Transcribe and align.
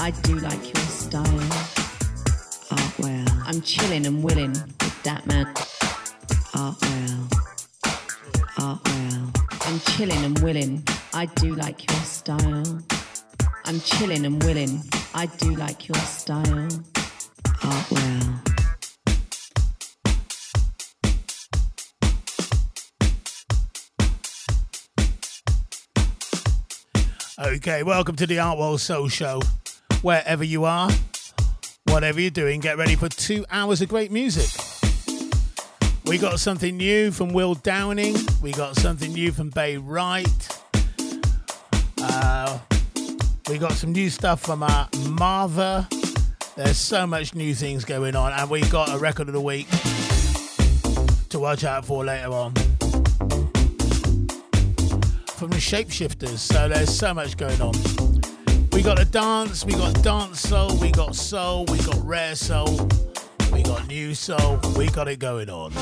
I 0.00 0.12
do 0.22 0.36
like 0.36 0.62
your 0.62 0.84
style. 0.84 1.24
Art 2.70 2.98
well. 3.00 3.26
I'm 3.46 3.60
chilling 3.62 4.06
and 4.06 4.22
willing 4.22 4.52
with 4.52 5.02
that 5.02 5.26
man. 5.26 5.46
Art 6.54 6.76
well. 6.80 7.28
Art 8.58 8.80
well. 8.84 9.32
I'm 9.66 9.80
chilling 9.80 10.24
and 10.24 10.38
willing. 10.38 10.84
I 11.12 11.26
do 11.26 11.56
like 11.56 11.90
your 11.90 12.00
style. 12.02 12.78
I'm 13.64 13.80
chilling 13.80 14.24
and 14.24 14.40
willing. 14.44 14.82
I 15.14 15.26
do 15.26 15.56
like 15.56 15.88
your 15.88 15.98
style. 15.98 16.68
Art 17.64 17.90
well. 17.90 18.40
Okay, 27.40 27.82
welcome 27.82 28.14
to 28.14 28.26
the 28.28 28.38
Art 28.38 28.58
World 28.58 28.80
Soul 28.80 29.08
Show. 29.08 29.40
Wherever 30.02 30.44
you 30.44 30.64
are, 30.64 30.90
whatever 31.84 32.20
you're 32.20 32.30
doing, 32.30 32.60
get 32.60 32.78
ready 32.78 32.94
for 32.94 33.08
two 33.08 33.44
hours 33.50 33.82
of 33.82 33.88
great 33.88 34.12
music. 34.12 34.48
We 36.04 36.18
got 36.18 36.40
something 36.40 36.76
new 36.76 37.10
from 37.10 37.32
Will 37.32 37.54
Downing. 37.54 38.16
We 38.40 38.52
got 38.52 38.76
something 38.76 39.12
new 39.12 39.32
from 39.32 39.50
Bay 39.50 39.76
Wright. 39.76 40.48
Uh, 42.00 42.58
we 43.48 43.58
got 43.58 43.72
some 43.72 43.92
new 43.92 44.08
stuff 44.08 44.40
from 44.40 44.62
uh, 44.62 44.86
Marva. 45.08 45.88
There's 46.56 46.78
so 46.78 47.06
much 47.06 47.34
new 47.34 47.54
things 47.54 47.84
going 47.84 48.16
on, 48.16 48.32
and 48.32 48.48
we 48.48 48.60
got 48.62 48.94
a 48.94 48.98
record 48.98 49.28
of 49.28 49.34
the 49.34 49.40
week 49.40 49.68
to 51.28 51.38
watch 51.38 51.64
out 51.64 51.84
for 51.84 52.04
later 52.04 52.30
on 52.30 52.54
from 55.38 55.50
the 55.50 55.58
Shapeshifters. 55.58 56.38
So 56.38 56.68
there's 56.68 56.96
so 56.96 57.14
much 57.14 57.36
going 57.36 57.60
on. 57.60 58.17
We 58.78 58.84
got 58.84 59.00
a 59.00 59.04
dance, 59.04 59.64
we 59.64 59.72
got 59.72 60.04
dance 60.04 60.38
soul, 60.38 60.76
we 60.76 60.92
got 60.92 61.16
soul, 61.16 61.64
we 61.64 61.78
got 61.78 61.98
rare 62.06 62.36
soul, 62.36 62.88
we 63.52 63.64
got 63.64 63.88
new 63.88 64.14
soul, 64.14 64.60
we 64.76 64.86
got 64.86 65.08
it 65.08 65.18
going 65.18 65.50
on. 65.50 65.72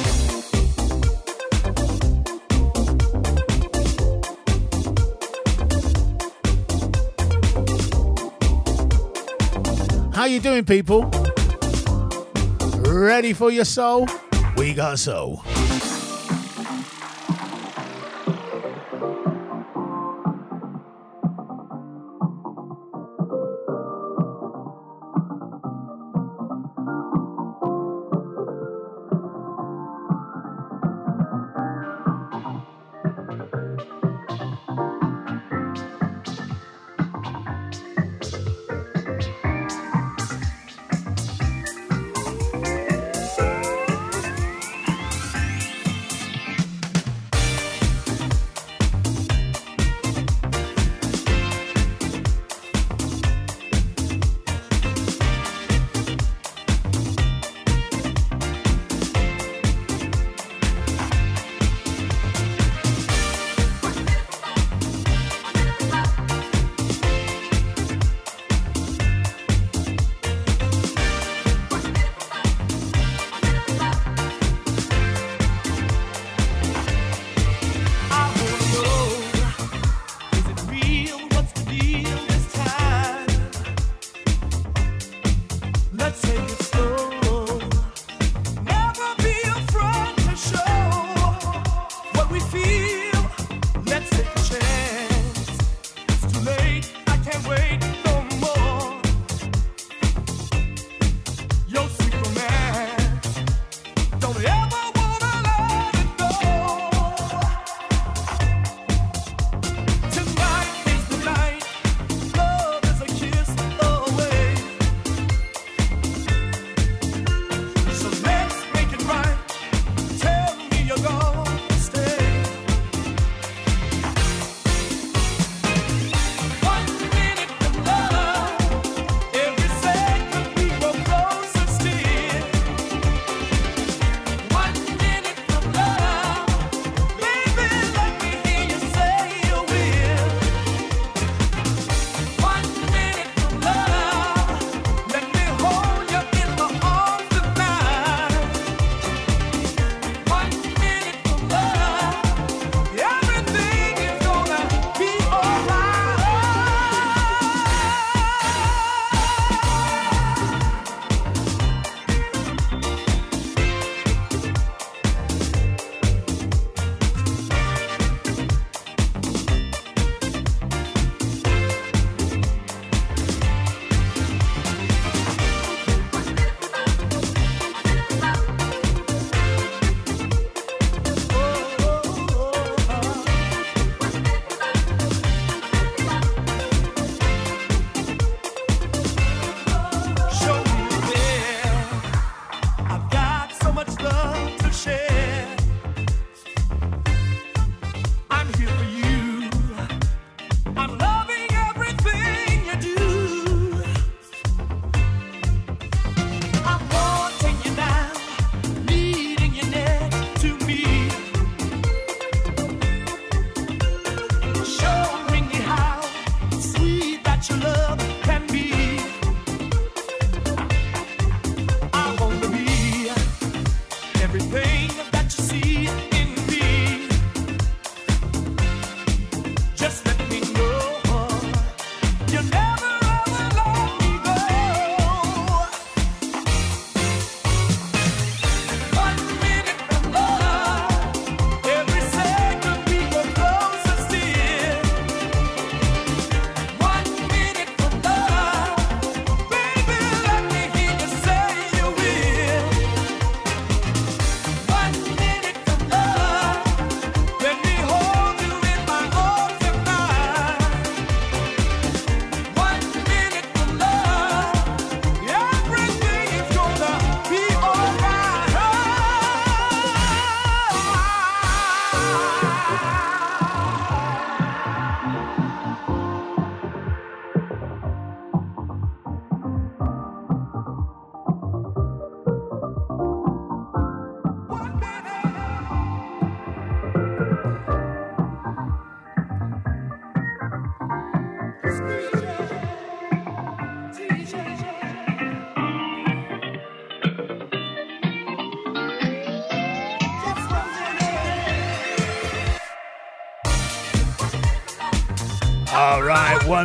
How 10.14 10.24
you 10.24 10.40
doing, 10.40 10.64
people? 10.64 11.02
Ready 12.78 13.34
for 13.34 13.50
your 13.50 13.66
soul? 13.66 14.08
We 14.56 14.72
got 14.72 14.98
soul. 14.98 15.42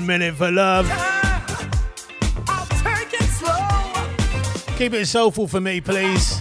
One 0.01 0.19
minute 0.19 0.35
for 0.35 0.51
love. 0.51 0.87
Keep 4.77 4.93
it 4.93 5.05
soulful 5.05 5.47
for 5.47 5.61
me, 5.61 5.79
please. 5.79 6.39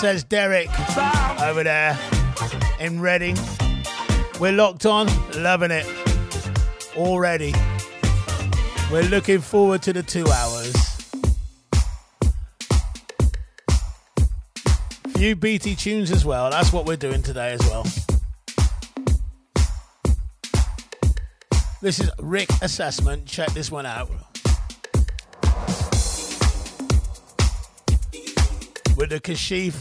Says 0.00 0.24
Derek 0.24 0.68
over 1.40 1.64
there 1.64 1.98
in 2.80 3.00
Reading. 3.00 3.36
We're 4.38 4.52
locked 4.52 4.84
on, 4.84 5.08
loving 5.36 5.70
it 5.70 5.86
already. 6.96 7.54
We're 8.92 9.08
looking 9.08 9.40
forward 9.40 9.82
to 9.82 9.92
the 9.92 10.02
two 10.02 10.26
hours. 10.28 10.74
Few 15.16 15.34
BT 15.34 15.74
tunes 15.74 16.10
as 16.10 16.24
well. 16.24 16.50
That's 16.50 16.72
what 16.72 16.86
we're 16.86 16.96
doing 16.96 17.22
today 17.22 17.52
as 17.52 17.60
well. 17.62 17.84
This 21.88 22.00
is 22.00 22.10
Rick 22.18 22.50
Assessment. 22.60 23.24
Check 23.24 23.48
this 23.52 23.70
one 23.70 23.86
out. 23.86 24.10
With 28.94 29.08
the 29.08 29.18
Kashif 29.22 29.74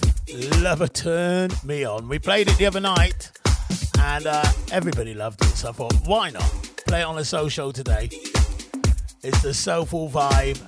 Lover 0.63 0.87
Turn 0.87 1.49
Me 1.65 1.83
On. 1.83 2.07
We 2.07 2.17
played 2.17 2.47
it 2.47 2.57
the 2.57 2.65
other 2.65 2.79
night 2.79 3.29
and 3.99 4.25
uh, 4.25 4.41
everybody 4.71 5.15
loved 5.15 5.43
it. 5.43 5.49
So 5.49 5.67
I 5.67 5.71
thought, 5.73 5.95
why 6.05 6.29
not? 6.29 6.49
Play 6.87 7.01
it 7.01 7.03
on 7.03 7.17
a 7.17 7.25
social 7.25 7.73
today. 7.73 8.07
It's 9.21 9.41
the 9.41 9.53
soulful 9.53 10.09
vibe, 10.09 10.61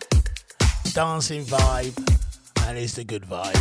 dancing 0.93 1.45
vibe, 1.45 1.97
and 2.67 2.77
it's 2.77 2.95
the 2.95 3.05
good 3.05 3.23
vibe. 3.23 3.55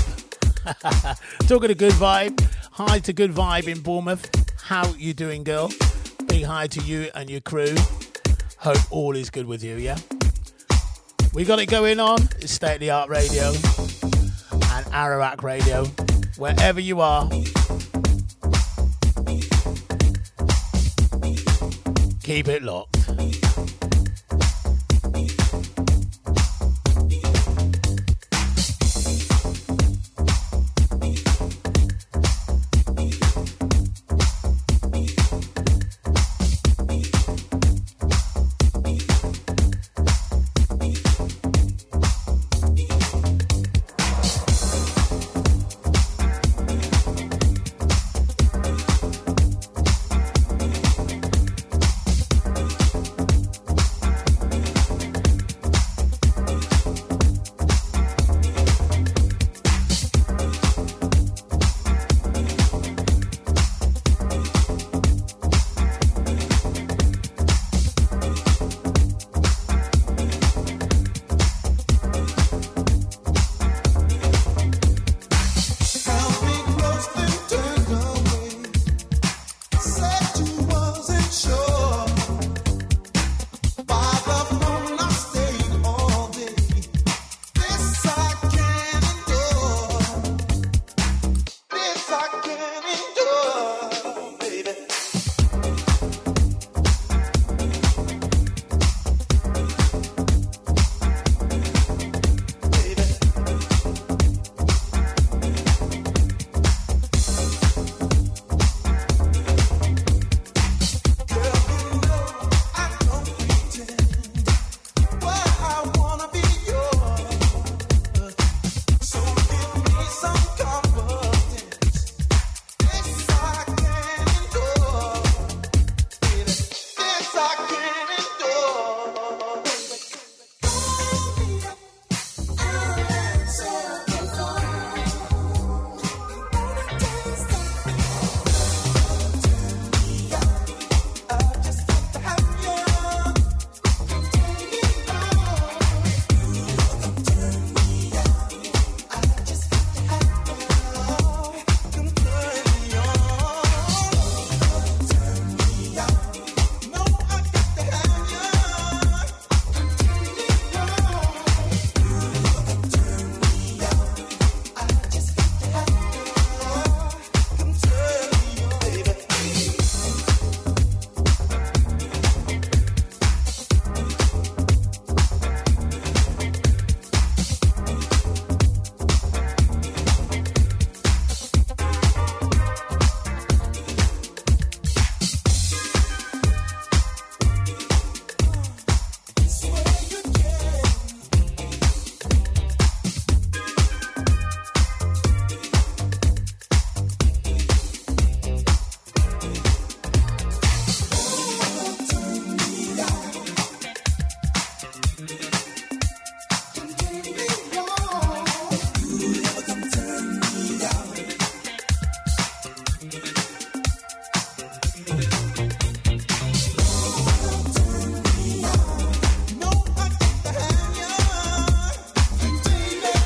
Talking 1.46 1.68
to 1.68 1.76
good 1.76 1.92
vibe, 1.92 2.44
hi 2.72 2.98
to 2.98 3.12
good 3.12 3.30
vibe 3.30 3.68
in 3.68 3.78
Bournemouth. 3.82 4.28
How 4.64 4.92
you 4.94 5.14
doing, 5.14 5.44
girl? 5.44 5.70
Hi 6.42 6.66
to 6.68 6.80
you 6.80 7.10
and 7.14 7.28
your 7.28 7.40
crew. 7.40 7.74
Hope 8.58 8.92
all 8.92 9.16
is 9.16 9.30
good 9.30 9.46
with 9.46 9.62
you, 9.62 9.76
yeah? 9.76 9.96
We 11.34 11.44
got 11.44 11.58
it 11.58 11.66
going 11.66 12.00
on. 12.00 12.22
It's 12.38 12.52
State 12.52 12.74
of 12.74 12.80
the 12.80 12.90
Art 12.90 13.08
Radio 13.08 13.48
and 13.50 14.86
Arawak 14.92 15.42
Radio. 15.42 15.84
Wherever 16.36 16.80
you 16.80 17.00
are, 17.00 17.28
keep 22.22 22.48
it 22.48 22.62
locked. 22.62 23.77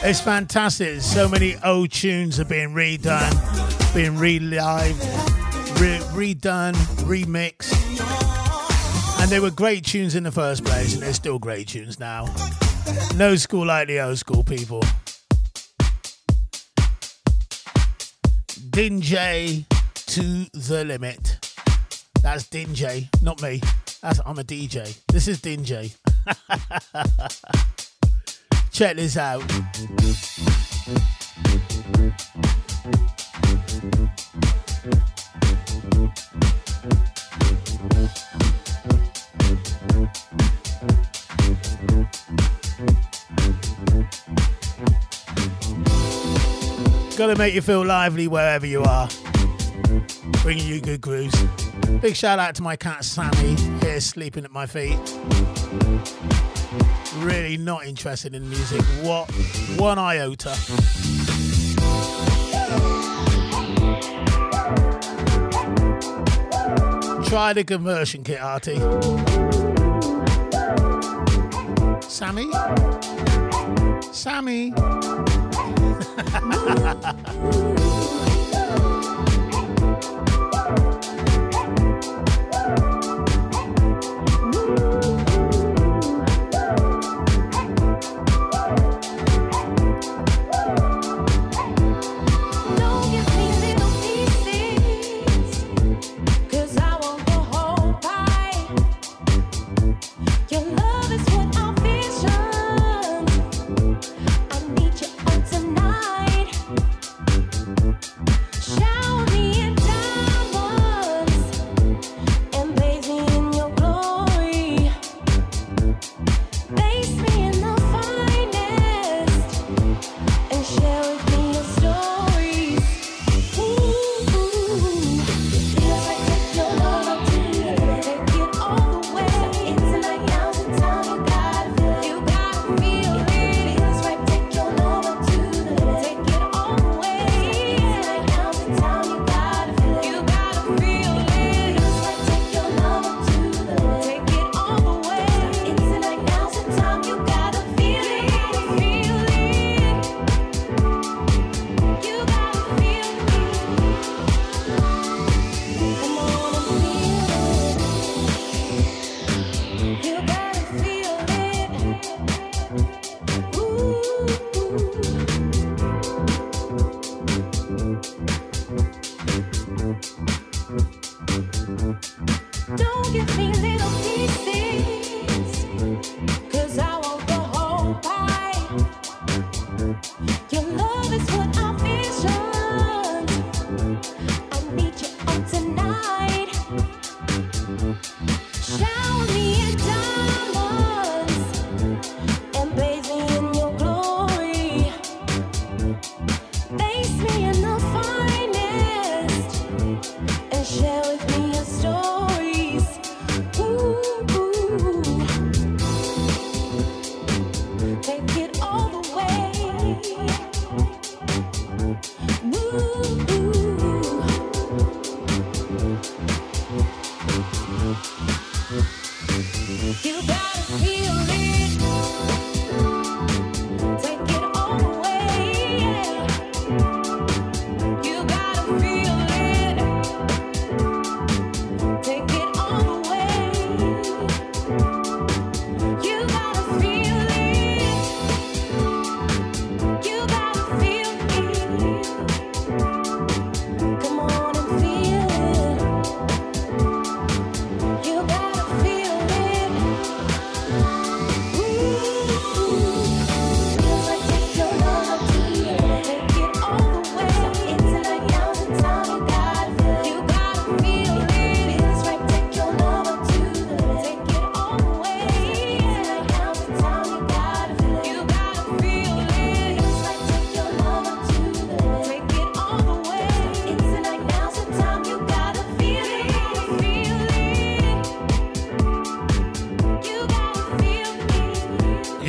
It's 0.04 0.20
fantastic. 0.20 1.00
So 1.00 1.28
many 1.28 1.56
old 1.64 1.92
tunes 1.92 2.40
are 2.40 2.44
being 2.44 2.70
redone, 2.70 3.94
being 3.94 4.16
relived, 4.16 4.98
re- 5.80 6.00
redone, 6.12 6.74
remixed. 7.06 7.72
And 9.22 9.30
they 9.30 9.38
were 9.38 9.52
great 9.52 9.84
tunes 9.84 10.16
in 10.16 10.24
the 10.24 10.32
first 10.32 10.64
place, 10.64 10.94
and 10.94 11.02
they're 11.04 11.12
still 11.12 11.38
great 11.38 11.68
tunes 11.68 12.00
now. 12.00 12.26
No 13.14 13.36
school 13.36 13.64
like 13.64 13.86
the 13.86 14.00
old 14.00 14.18
school 14.18 14.42
people. 14.42 14.82
Dinjay 18.70 19.64
to 20.06 20.22
the 20.52 20.84
limit. 20.84 21.48
That's 22.22 22.48
Dinjay, 22.48 23.08
not 23.22 23.40
me. 23.40 23.60
That's 24.02 24.20
I'm 24.26 24.40
a 24.40 24.42
DJ. 24.42 24.98
This 25.06 25.28
is 25.28 25.40
Dinjay. 25.40 25.94
Check 28.72 28.96
this 28.96 29.18
out. 29.18 29.42
Gotta 47.18 47.36
make 47.36 47.52
you 47.52 47.60
feel 47.60 47.84
lively 47.84 48.26
wherever 48.26 48.66
you 48.66 48.82
are. 48.82 49.08
Bringing 50.42 50.66
you 50.66 50.80
good 50.80 51.02
grooves. 51.02 51.40
Big 52.00 52.16
shout 52.16 52.38
out 52.38 52.54
to 52.54 52.62
my 52.62 52.76
cat 52.76 53.04
Sammy, 53.04 53.54
here 53.82 54.00
sleeping 54.00 54.46
at 54.46 54.50
my 54.50 54.64
feet. 54.64 54.98
Really 57.18 57.56
not 57.56 57.86
interested 57.86 58.34
in 58.34 58.48
music. 58.48 58.80
What? 59.02 59.30
One 59.76 59.98
iota. 59.98 60.56
Try 67.28 67.52
the 67.52 67.64
conversion 67.64 68.24
kit, 68.24 68.40
Artie. 68.40 68.78
Sammy? 72.08 72.50
Sammy? 74.12 74.72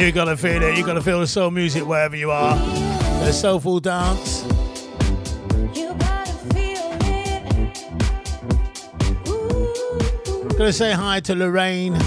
You 0.03 0.11
gotta 0.11 0.35
feel 0.35 0.61
it. 0.61 0.77
You 0.77 0.85
gotta 0.85 1.01
feel 1.01 1.21
the 1.21 1.27
soul 1.27 1.49
music 1.49 1.87
wherever 1.87 2.13
you 2.13 2.29
are. 2.29 2.57
The 3.23 3.31
soulful 3.31 3.79
dance. 3.79 4.41
Gonna 10.57 10.73
say 10.73 10.91
hi 10.91 11.21
to 11.21 11.33
Lorraine, 11.33 11.97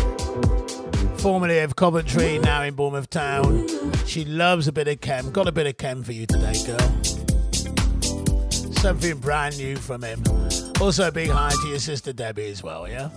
formerly 1.16 1.60
of 1.60 1.76
Coventry, 1.76 2.38
now 2.38 2.62
in 2.64 2.74
Bournemouth 2.74 3.08
Town. 3.08 3.66
She 4.04 4.26
loves 4.26 4.68
a 4.68 4.72
bit 4.72 4.88
of 4.88 5.00
chem. 5.00 5.32
Got 5.32 5.48
a 5.48 5.52
bit 5.52 5.66
of 5.66 5.78
chem 5.78 6.02
for 6.02 6.12
you 6.12 6.26
today, 6.26 6.52
girl. 6.66 7.02
something 8.82 9.16
brand 9.20 9.56
new 9.56 9.74
from 9.76 10.02
him. 10.02 10.22
Also, 10.82 11.08
a 11.08 11.10
big 11.10 11.30
hi 11.30 11.50
to 11.62 11.68
your 11.68 11.78
sister 11.78 12.12
Debbie 12.12 12.50
as 12.50 12.62
well, 12.62 12.86
yeah? 12.86 13.08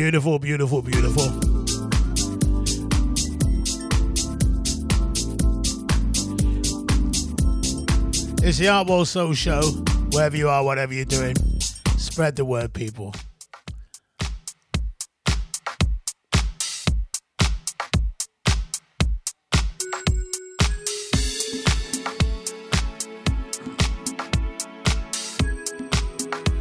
Beautiful, 0.00 0.38
beautiful, 0.38 0.80
beautiful. 0.80 1.26
It's 8.42 8.56
the 8.56 8.68
Art 8.72 8.88
Wall 8.88 9.04
Soul 9.04 9.34
Show, 9.34 9.60
wherever 10.12 10.38
you 10.38 10.48
are, 10.48 10.64
whatever 10.64 10.94
you're 10.94 11.04
doing. 11.04 11.36
Spread 11.98 12.36
the 12.36 12.46
word, 12.46 12.72
people. 12.72 13.14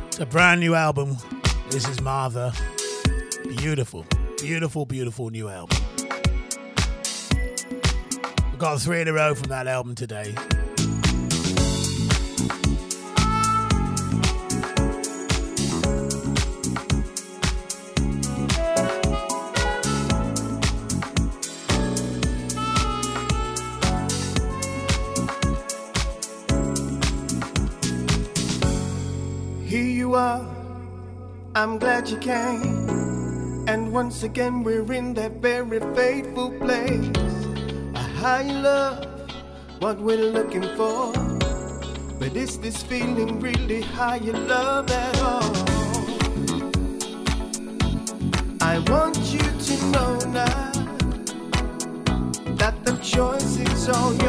It's 0.07 0.19
a 0.19 0.25
brand 0.25 0.59
new 0.59 0.75
album. 0.75 1.15
This 1.71 1.87
is 1.87 2.01
Martha. 2.01 2.51
Beautiful, 3.59 4.05
beautiful, 4.39 4.85
beautiful 4.85 5.29
new 5.31 5.49
album. 5.49 5.77
We've 8.49 8.57
got 8.57 8.79
three 8.79 9.01
in 9.01 9.09
a 9.09 9.13
row 9.13 9.35
from 9.35 9.49
that 9.49 9.67
album 9.67 9.95
today. 9.95 10.33
Here 29.65 29.83
you 29.83 30.15
are, 30.15 30.47
I'm 31.55 31.77
glad 31.77 32.07
you 32.07 32.17
came. 32.19 32.78
Once 34.03 34.23
again, 34.23 34.63
we're 34.63 34.93
in 34.93 35.13
that 35.13 35.33
very 35.41 35.81
fateful 35.93 36.51
place. 36.51 37.11
A 37.95 38.05
high 38.23 38.49
love, 38.49 39.05
what 39.79 39.99
we're 39.99 40.31
looking 40.37 40.63
for. 40.77 41.11
But 42.17 42.33
is 42.33 42.57
this 42.59 42.81
feeling 42.81 43.41
really 43.41 43.81
higher 43.81 44.39
love 44.53 44.89
at 44.89 45.17
all? 45.21 45.51
I 48.61 48.79
want 48.87 49.17
you 49.35 49.45
to 49.67 49.75
know 49.91 50.17
now 50.31 50.71
that 52.55 52.75
the 52.85 52.95
choice 53.03 53.57
is 53.57 53.89
all 53.89 54.13
yours. 54.13 54.28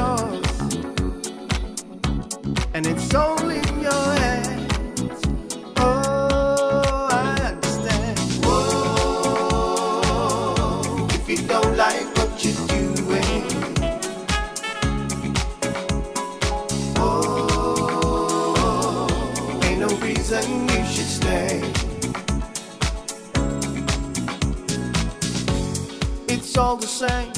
Same, 27.08 27.32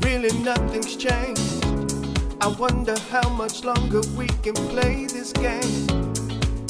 really 0.00 0.32
nothing's 0.38 0.96
changed. 0.96 1.62
I 2.40 2.46
wonder 2.58 2.94
how 3.10 3.28
much 3.28 3.62
longer 3.62 4.00
we 4.16 4.28
can 4.44 4.54
play 4.72 5.04
this 5.04 5.30
game. 5.30 5.84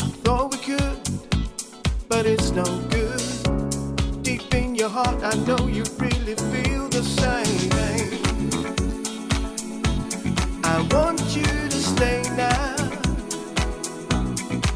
I 0.03 0.09
thought 0.25 0.51
we 0.51 0.59
could, 0.59 0.99
but 2.09 2.27
it's 2.27 2.51
no 2.51 2.65
good. 2.91 3.23
Deep 4.25 4.53
in 4.53 4.75
your 4.75 4.89
heart, 4.89 5.23
I 5.23 5.37
know 5.47 5.69
you 5.69 5.85
really 5.99 6.35
feel 6.51 6.89
the 6.89 7.05
same. 7.21 7.71
I 10.65 10.77
want 10.93 11.21
you 11.37 11.53
to 11.75 11.81
stay 11.93 12.23
now, 12.35 12.75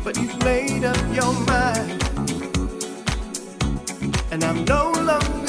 but 0.05 0.17
you've 0.17 0.39
made 0.45 0.85
up 0.85 1.05
your 1.13 1.33
mind, 1.51 2.03
and 4.31 4.45
I'm 4.45 4.65
no 4.65 4.93
longer 4.93 5.42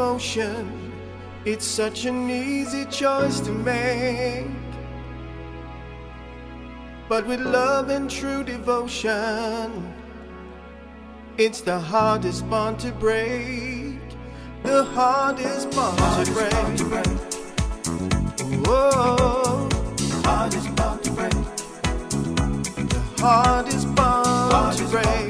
emotion, 0.00 0.92
it's 1.44 1.66
such 1.66 2.06
an 2.06 2.30
easy 2.30 2.86
choice 2.86 3.38
to 3.40 3.50
make. 3.50 4.46
But 7.06 7.26
with 7.26 7.40
love 7.40 7.90
and 7.90 8.10
true 8.10 8.42
devotion, 8.42 9.92
it's 11.36 11.60
the 11.60 11.78
hardest 11.78 12.48
bond 12.48 12.78
to 12.80 12.92
break. 12.92 14.00
The 14.62 14.84
hardest 14.84 15.70
bond 15.72 16.26
to 16.26 16.32
break. 16.32 17.04
Whoa, 18.66 19.68
the 19.96 20.22
hardest 20.24 20.74
bond 20.76 21.04
to 21.04 21.10
break. 21.10 21.38
The 22.94 23.02
hardest 23.18 23.94
bond 23.94 24.78
to 24.78 24.84
break. 24.84 25.29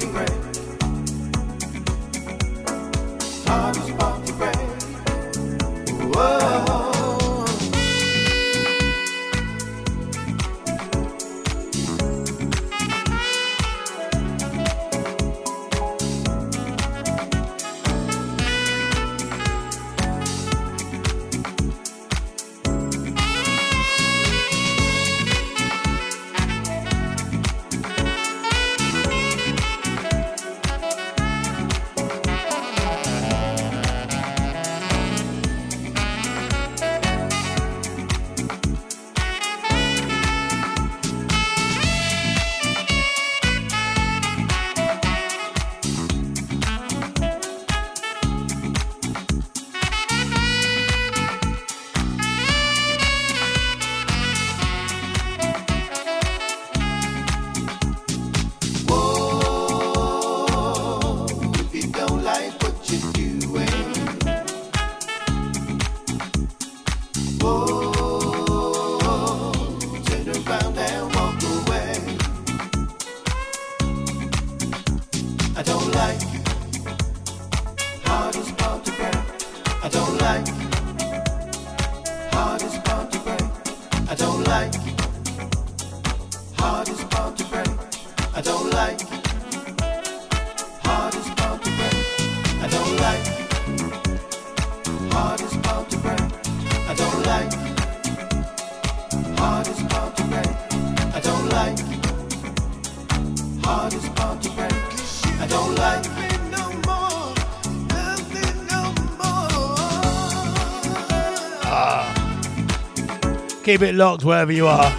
Keep 113.71 113.83
it 113.83 113.95
locked 113.95 114.25
wherever 114.25 114.51
you 114.51 114.67
are, 114.67 114.91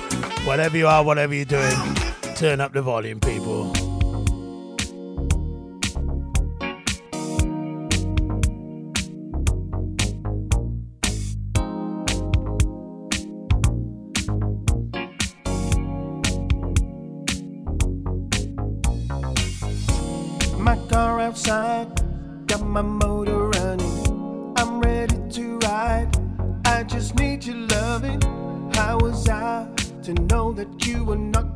whatever 0.45 0.77
you 0.77 0.87
are, 0.87 1.03
whatever 1.03 1.33
you're 1.35 1.43
doing. 1.43 1.75
Turn 2.37 2.61
up 2.61 2.71
the 2.71 2.81
volume, 2.81 3.19
people. 3.19 3.65
My 20.57 20.77
car 20.87 21.19
outside, 21.19 21.89
got 22.47 22.61
my 22.61 22.81
motor 22.81 23.49
running. 23.49 24.53
I'm 24.55 24.79
ready 24.79 25.17
to 25.31 25.57
ride. 25.57 26.15
I 26.63 26.83
just 26.83 27.15
need 27.15 27.43
your 27.43 27.57
loving. 27.57 28.30
Was 28.99 29.27
I 29.29 29.67
to 30.03 30.13
know 30.13 30.51
that 30.51 30.85
you 30.85 31.03
were 31.05 31.15
not 31.15 31.50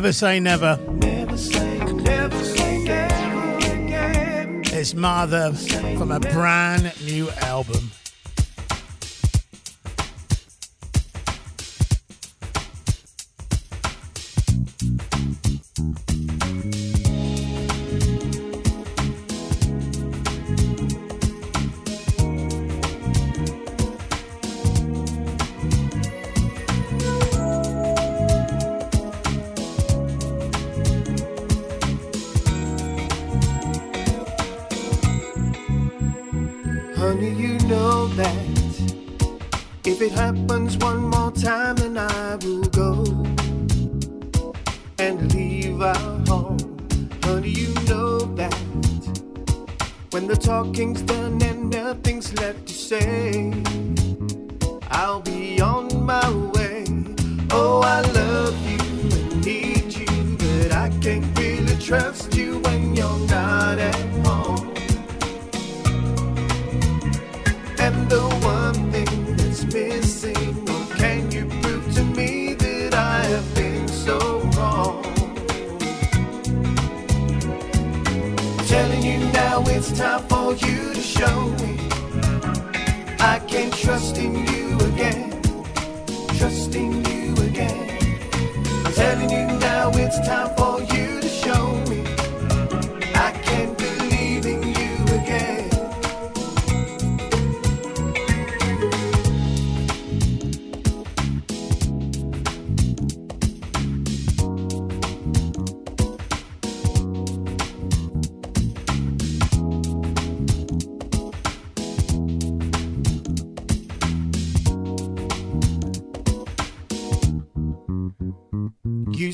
Never 0.00 0.14
say 0.14 0.40
never. 0.40 0.78
Never 0.92 1.36
say, 1.36 1.78
never 1.92 2.40
again. 3.58 4.62
It's 4.64 4.94
Martha 4.94 5.52
from 5.98 6.10
a 6.10 6.18
brand 6.18 6.94
new 7.04 7.28
album. 7.42 7.89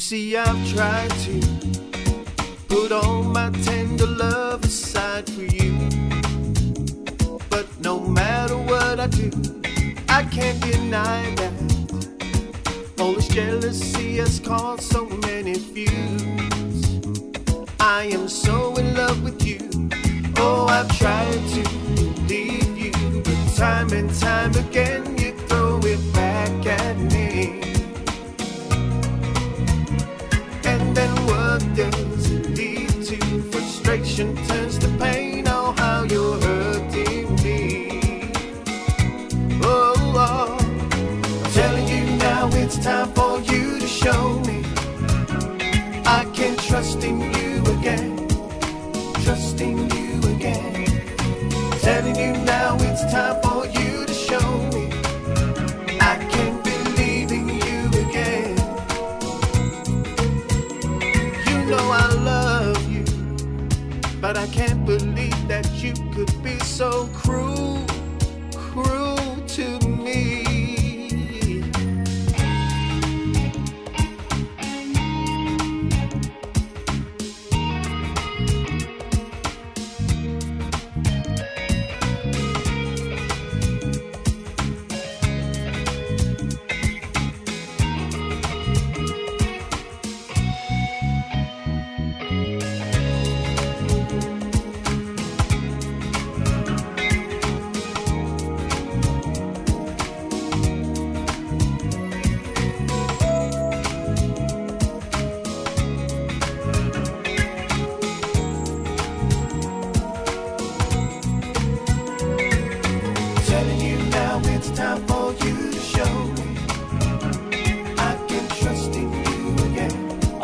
see, 0.06 0.36
I've 0.36 0.72
tried 0.72 1.10
to 1.26 1.40
put 2.68 2.92
all 2.92 3.24
my 3.24 3.50
ten 3.64 3.85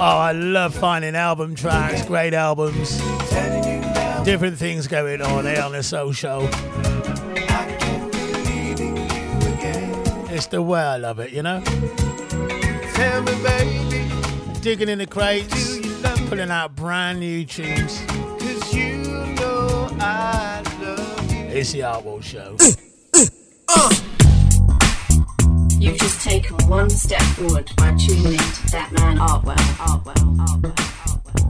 Oh, 0.04 0.18
I 0.18 0.32
love 0.32 0.74
finding 0.74 1.14
album 1.14 1.54
tracks, 1.54 2.04
great 2.04 2.34
albums, 2.34 2.98
different 4.24 4.58
things 4.58 4.88
going 4.88 5.22
on 5.22 5.44
here 5.44 5.62
on 5.62 5.70
the 5.70 5.82
social. 5.84 6.48
It's 10.34 10.46
the 10.46 10.60
way 10.60 10.80
I 10.80 10.96
love 10.96 11.20
it, 11.20 11.30
you 11.30 11.44
know? 11.44 11.60
Me, 13.20 14.10
Digging 14.60 14.88
in 14.88 14.98
the 14.98 15.06
crates, 15.08 15.78
pulling 16.28 16.50
out 16.50 16.74
brand 16.74 17.20
new 17.20 17.44
tunes. 17.44 18.02
You 18.74 19.04
know 19.36 19.88
it's 21.54 21.70
the 21.70 21.84
Art 21.84 22.24
Show. 22.24 22.56
you've 25.92 26.00
just 26.00 26.22
taken 26.22 26.56
one 26.68 26.88
step 26.88 27.20
forward 27.36 27.70
by 27.76 27.94
tuning 27.96 28.32
into 28.32 28.70
that 28.70 28.90
man 28.92 29.18
Artwell, 29.18 29.56
Artwell, 29.76 30.14
Artwell, 30.46 30.74
Artwell. 31.04 31.42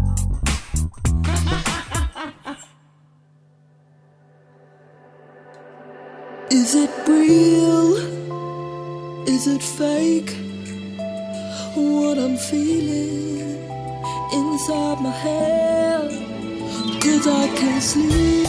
Is 6.51 6.74
it 6.74 6.90
real? 7.07 7.97
Is 9.28 9.47
it 9.47 9.62
fake? 9.62 10.36
What 11.76 12.18
I'm 12.18 12.36
feeling 12.36 13.64
inside 14.32 15.01
my 15.01 15.11
head? 15.11 16.11
Cause 17.01 17.26
I 17.28 17.49
can't 17.57 17.82
sleep 17.82 18.49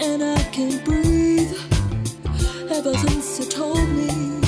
and 0.00 0.22
I 0.22 0.42
can't 0.52 0.82
breathe 0.84 1.52
ever 2.70 2.94
since 2.94 3.38
you 3.40 3.46
told 3.46 3.88
me 3.90 4.43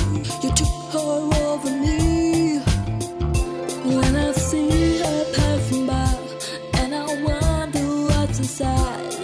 side. 8.57 9.16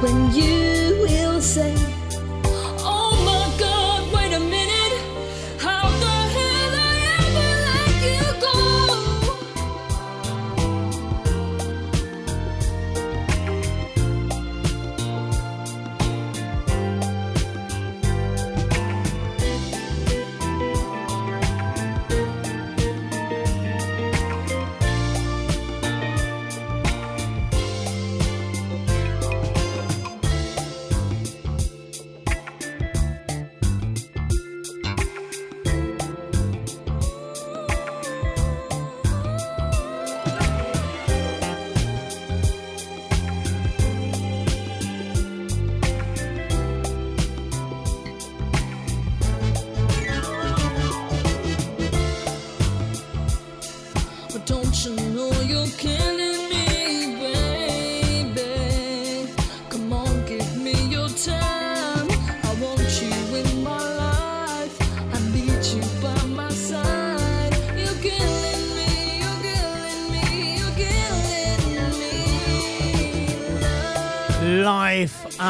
when 0.00 0.32
you 0.32 0.96
will 1.00 1.40
say 1.40 1.87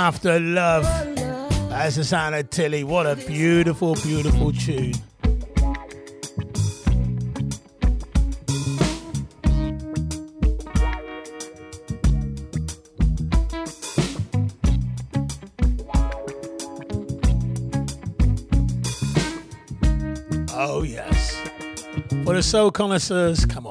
After 0.09 0.41
Love. 0.41 0.85
That's 1.69 1.97
the 1.97 2.03
sound 2.03 2.35
of 2.35 2.49
Tilly. 2.49 2.83
What 2.83 3.05
a 3.05 3.15
beautiful, 3.15 3.95
beautiful 3.97 4.53
tune. 4.53 4.95
Oh, 20.55 20.85
yes. 20.85 21.37
For 22.25 22.33
the 22.33 22.43
soul 22.43 22.71
connoisseurs, 22.71 23.45
come 23.45 23.67
on. 23.67 23.68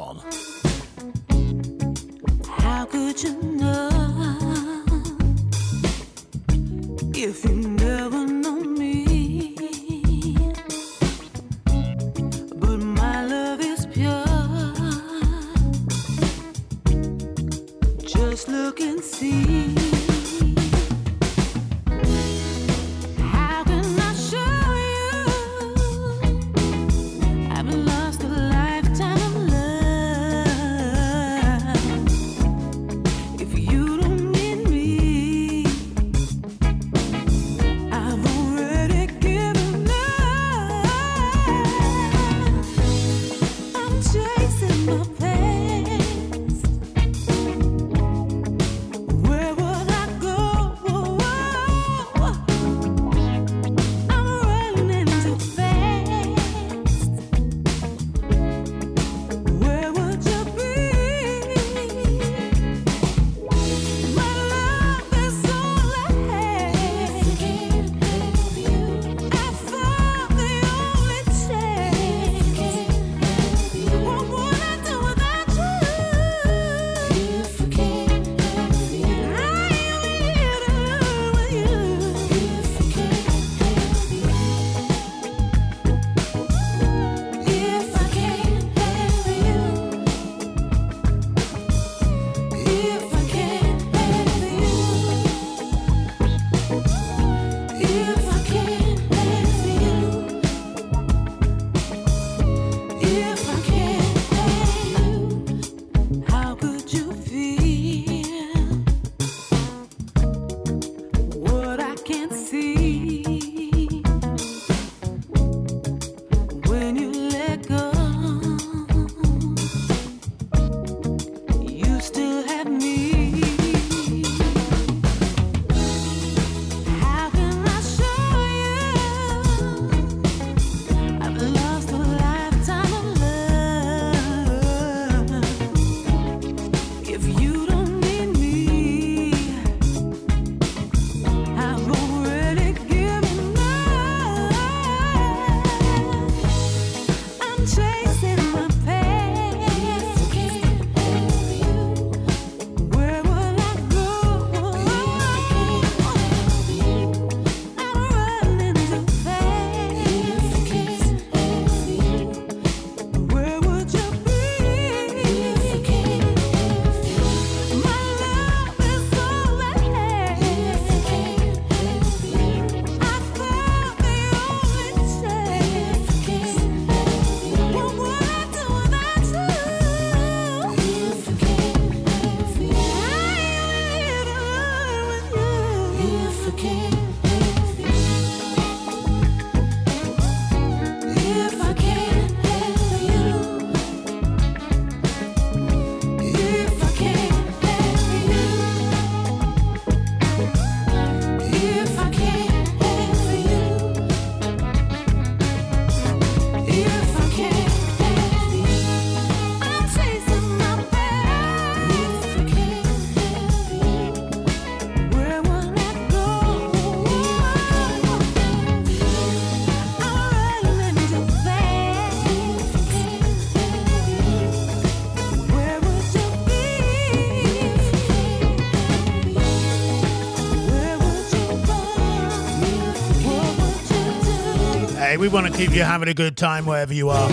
We 235.20 235.30
want 235.30 235.48
to 235.48 235.54
keep 235.54 235.72
you 235.72 235.82
having 235.82 236.10
a 236.10 236.14
good 236.14 236.38
time 236.38 236.66
wherever 236.66 236.94
you 236.94 237.10
are. 237.10 237.30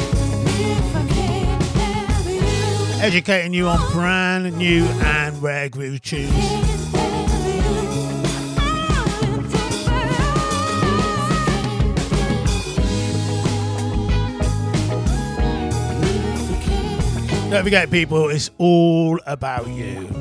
Educating 3.02 3.52
you 3.52 3.68
on 3.68 3.92
brand 3.92 4.56
new 4.56 4.84
and 4.84 5.42
rare 5.42 5.68
groove 5.68 6.00
tunes. 6.00 6.32
Don't 17.50 17.62
forget, 17.62 17.90
people, 17.90 18.30
it's 18.30 18.50
all 18.58 19.20
about 19.26 19.68
you. 19.68 20.13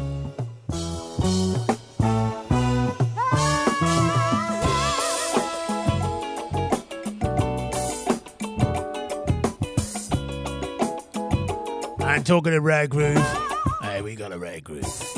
talking 12.24 12.54
to 12.54 12.62
Rag 12.62 12.90
Groove. 12.90 13.18
Hey, 13.82 14.02
we 14.02 14.16
got 14.16 14.32
a 14.32 14.40
Rag 14.40 14.64
Groove. 14.64 15.13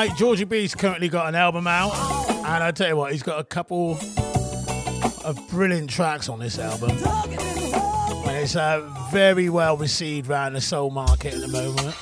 Right, 0.00 0.16
Georgie 0.16 0.44
B's 0.44 0.74
currently 0.74 1.10
got 1.10 1.28
an 1.28 1.34
album 1.34 1.66
out, 1.66 1.94
and 2.30 2.64
I 2.64 2.70
tell 2.70 2.88
you 2.88 2.96
what, 2.96 3.12
he's 3.12 3.22
got 3.22 3.38
a 3.38 3.44
couple 3.44 3.98
of 5.26 5.38
brilliant 5.50 5.90
tracks 5.90 6.30
on 6.30 6.38
this 6.38 6.58
album. 6.58 6.92
And 6.92 8.36
it's 8.38 8.56
uh, 8.56 8.80
very 9.12 9.50
well 9.50 9.76
received 9.76 10.30
around 10.30 10.54
the 10.54 10.60
soul 10.62 10.88
market 10.88 11.34
at 11.34 11.40
the 11.42 11.48
moment. 11.48 11.94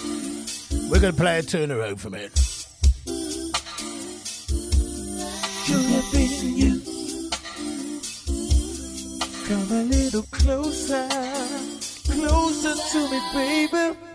We're 0.88 1.00
going 1.00 1.12
to 1.12 1.20
play 1.20 1.40
a 1.40 1.42
two 1.42 1.66
around 1.72 1.72
a 1.72 1.96
from 1.98 2.14
it. 2.14 2.30
Come 9.48 9.72
a 9.72 9.82
little 9.82 10.22
closer, 10.30 11.08
closer 12.06 12.74
to 12.92 13.10
me, 13.10 13.20
baby. 13.34 14.07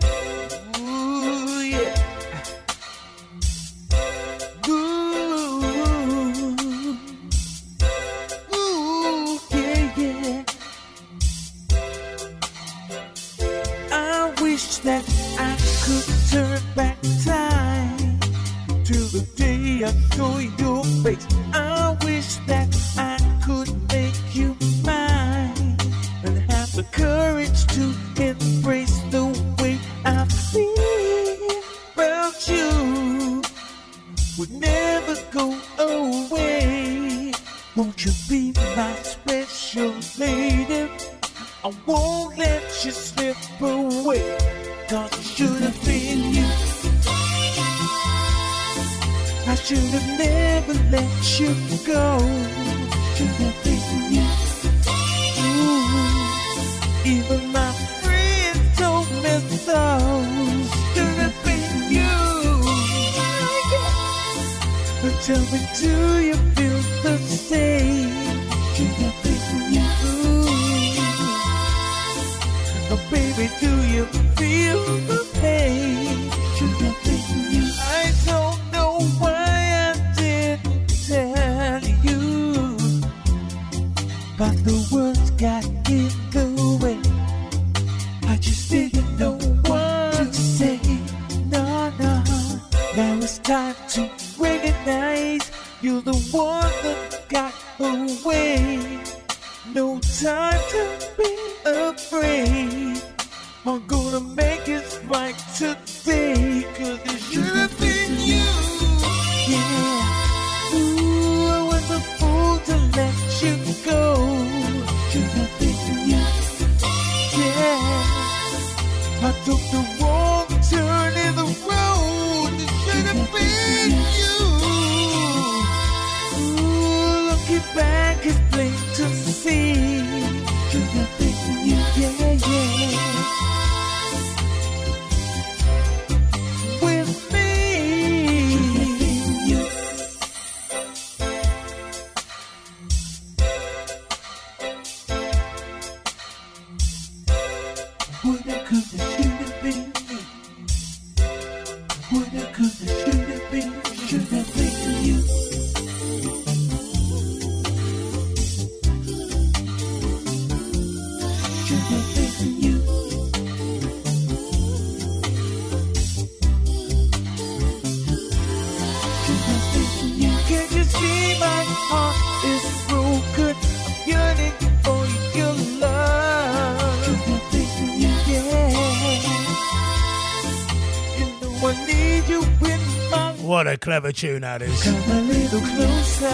clever 183.84 184.12
tune 184.12 184.40
that 184.40 184.62
is. 184.62 184.82
Come 184.82 184.94
a 184.94 185.20
little 185.20 185.60
closer. 185.60 186.28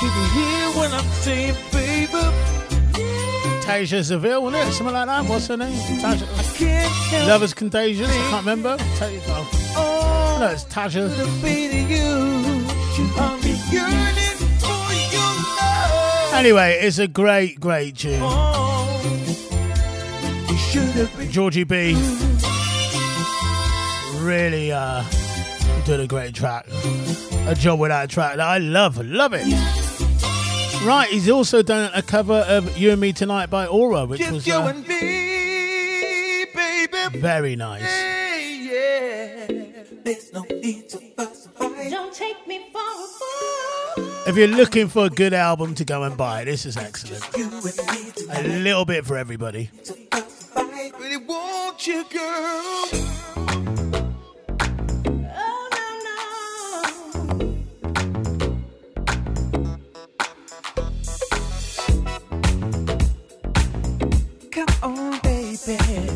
Can 0.00 0.10
you 0.18 0.26
hear 0.34 0.66
what 0.76 0.92
I'm 0.92 1.08
saying, 1.22 1.54
baby? 1.70 2.08
Tasia 3.62 4.04
Seville, 4.04 4.42
wasn't 4.42 4.68
it? 4.68 4.72
Something 4.72 4.94
like 4.94 5.06
that. 5.06 5.24
What's 5.26 5.46
her 5.46 5.56
name? 5.56 5.72
Tasia. 6.00 7.28
Lovers 7.28 7.54
Contagious. 7.54 8.10
I 8.10 8.12
can't 8.30 8.44
remember. 8.44 8.76
Tasia. 8.98 9.46
Oh, 9.76 10.38
no, 10.40 10.48
it's 10.48 10.64
Tasha. 10.64 11.08
You. 11.88 12.64
For 12.96 13.30
Tasia. 13.38 13.84
Anyway, 16.34 16.78
it's 16.82 16.98
a 16.98 17.06
great, 17.06 17.60
great 17.60 17.96
tune. 17.96 18.18
Oh, 18.20 18.80
Georgie 21.30 21.62
B 21.62 21.94
really 24.24 24.72
uh, 24.72 25.04
doing 25.84 26.00
a 26.00 26.06
great 26.06 26.34
track. 26.34 26.66
A 27.46 27.54
job 27.54 27.78
with 27.78 27.90
that 27.90 28.10
track 28.10 28.36
that 28.36 28.46
I 28.46 28.58
love, 28.58 28.98
love 29.04 29.32
it. 29.34 29.44
Right, 30.84 31.08
he's 31.10 31.30
also 31.30 31.62
done 31.62 31.90
a 31.94 32.02
cover 32.02 32.44
of 32.48 32.76
You 32.76 32.90
and 32.92 33.00
Me 33.00 33.12
Tonight 33.12 33.46
by 33.46 33.66
Aurra, 33.66 34.08
which 34.08 34.20
Just 34.20 34.32
was 34.32 34.48
uh, 34.48 34.72
me, 34.72 36.44
very 37.18 37.56
nice. 37.56 37.82
Yeah. 37.82 39.46
No 40.32 40.44
if 44.26 44.36
you're 44.36 44.48
looking 44.48 44.88
for 44.88 45.06
a 45.06 45.10
good 45.10 45.32
album 45.32 45.74
to 45.76 45.84
go 45.84 46.02
and 46.02 46.16
buy, 46.16 46.44
this 46.44 46.66
is 46.66 46.76
excellent. 46.76 47.24
A 48.30 48.42
little 48.42 48.84
bit 48.84 49.06
for 49.06 49.16
everybody. 49.16 49.70
Really 50.98 51.18
bed. 65.66 66.13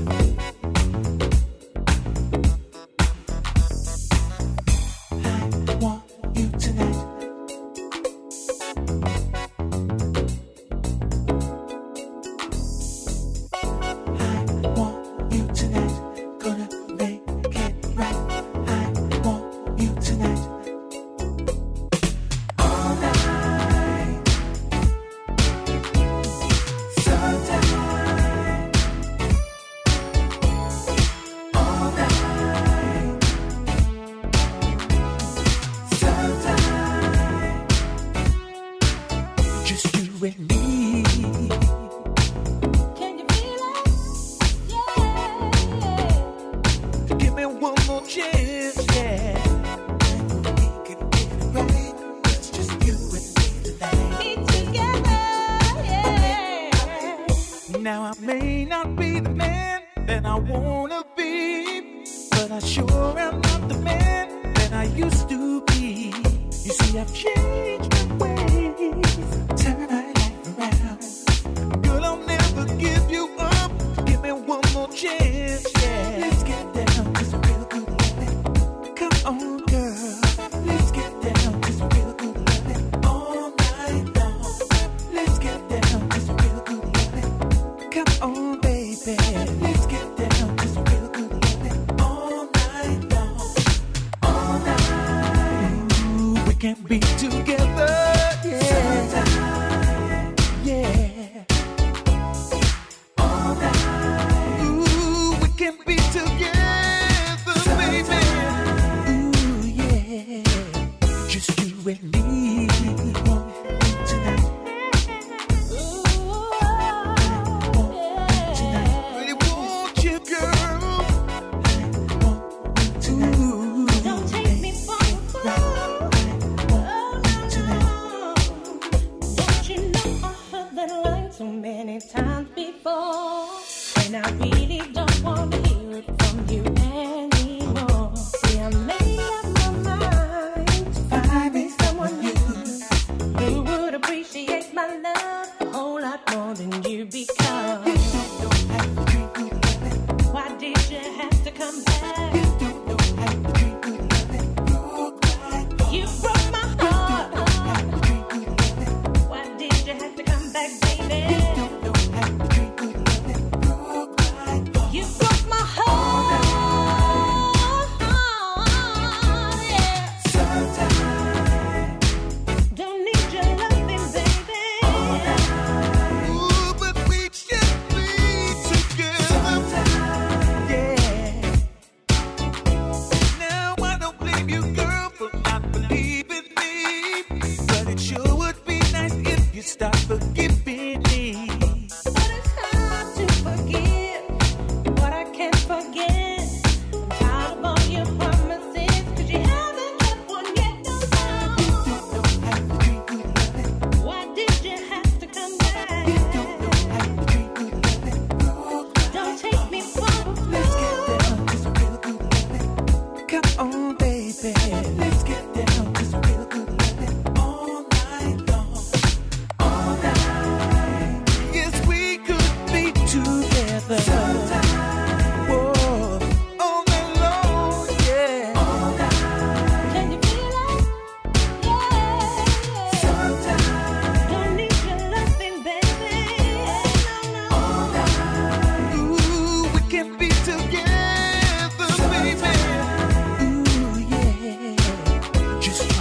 can't 96.68 96.86
be 96.86 97.07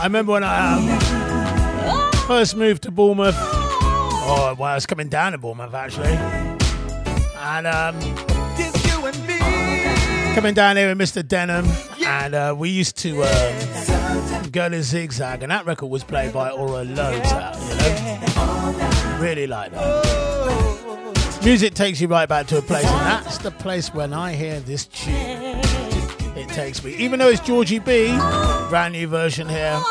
I 0.08 0.10
remember 0.10 0.32
when 0.32 0.44
I 0.46 0.72
um, 0.72 2.12
first 2.28 2.56
moved 2.56 2.84
to 2.84 2.92
Bournemouth. 2.92 3.36
Oh, 3.38 4.56
well, 4.58 4.72
I 4.72 4.76
was 4.76 4.86
coming 4.86 5.10
down 5.10 5.34
to 5.34 5.38
Bournemouth 5.38 5.74
actually, 5.74 6.14
and 7.36 7.68
um, 7.68 8.00
coming 10.34 10.54
down 10.54 10.78
here 10.78 10.88
with 10.88 10.98
Mr. 10.98 11.28
Denham, 11.28 11.66
and 12.06 12.34
uh, 12.34 12.56
we 12.58 12.70
used 12.70 12.96
to 13.00 13.22
um, 13.22 14.50
go 14.52 14.70
to 14.70 14.82
Zigzag, 14.82 15.44
and 15.44 15.52
that 15.52 15.66
record 15.66 15.88
was 15.88 16.06
played 16.06 16.32
by 16.32 16.52
Aurra 16.52 16.86
loads. 16.96 17.30
You 17.30 17.38
know? 18.38 19.20
Really 19.20 19.46
like 19.46 19.74
that. 19.74 21.42
Music 21.44 21.74
takes 21.74 22.00
you 22.00 22.08
right 22.08 22.30
back 22.30 22.48
to 22.48 22.60
a 22.60 22.62
place, 22.62 22.86
and 22.86 23.26
that's 23.26 23.40
the 23.40 23.52
place 23.52 23.94
when 23.94 24.14
I 24.14 24.36
hear 24.36 24.62
this 24.62 24.86
tune 24.86 25.62
it 26.38 26.48
takes 26.50 26.84
me. 26.84 26.96
Even 26.96 27.20
though 27.20 27.30
it's 27.30 27.42
Georgie 27.42 27.80
B, 27.80 28.16
brand 28.70 28.94
new 28.94 29.08
version 29.08 29.50
here. 29.50 29.82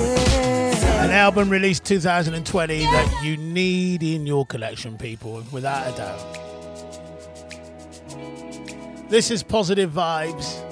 An 0.00 1.10
album 1.10 1.50
released 1.50 1.84
2020 1.84 2.78
that 2.78 3.22
you 3.24 3.36
need 3.36 4.02
in 4.02 4.26
your 4.26 4.46
collection, 4.46 4.96
people, 4.96 5.42
without 5.50 5.92
a 5.92 5.96
doubt. 5.96 6.38
This 9.08 9.30
is 9.30 9.42
positive 9.42 9.90
vibes. 9.90 10.66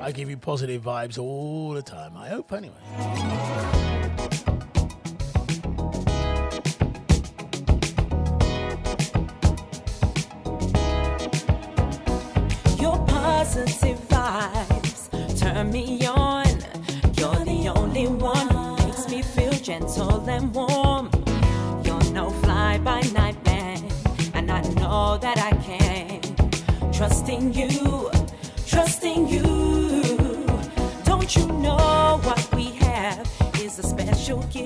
I 0.00 0.12
give 0.12 0.30
you 0.30 0.36
positive 0.36 0.82
vibes 0.82 1.18
all 1.18 1.72
the 1.72 1.82
time. 1.82 2.16
I 2.16 2.28
hope, 2.28 2.52
anyway. 2.52 3.33
acho 34.40 34.63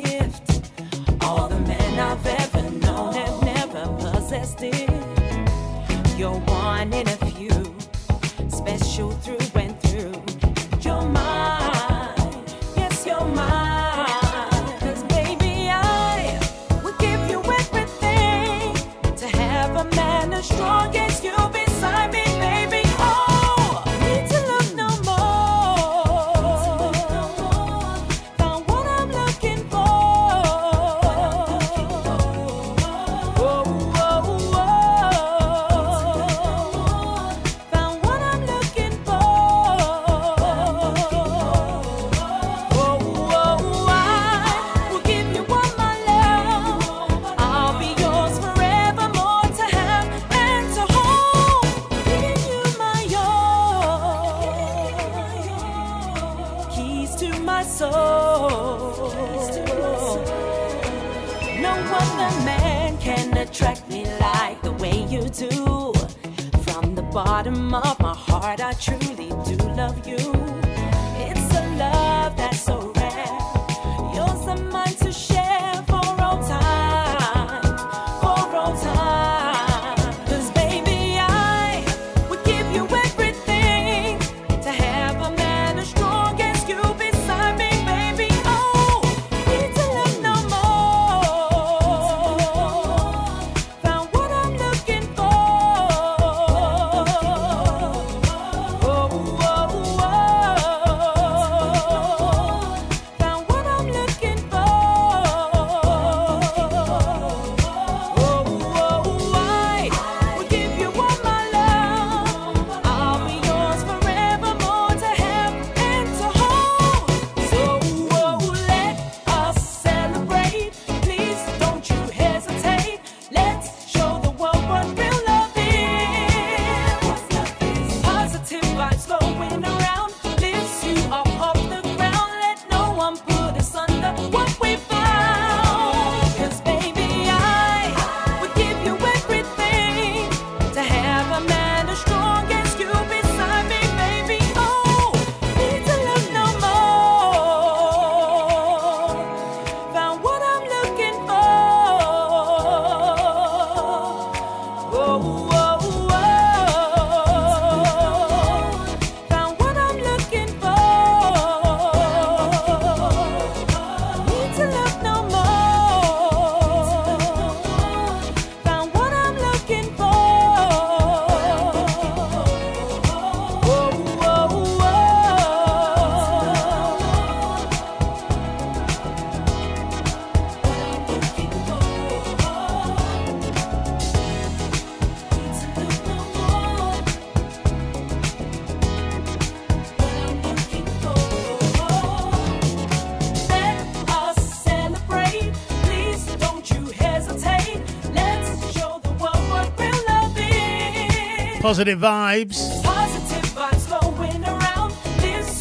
positive 201.78 202.00
vibes. 202.00 202.82
Positive 202.82 203.50
vibes 203.54 203.86
going 203.88 204.44
around. 204.44 204.90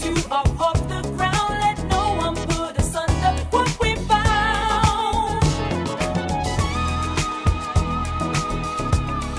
You 0.04 0.16
off 0.32 0.88
the 0.88 1.02
ground. 1.16 1.60
Let 1.62 1.78
no 1.90 2.16
one 2.16 2.36
put 2.36 2.76
us 2.80 2.96
under 2.96 3.44
what 3.52 3.80
we 3.80 3.96
found. 4.08 5.44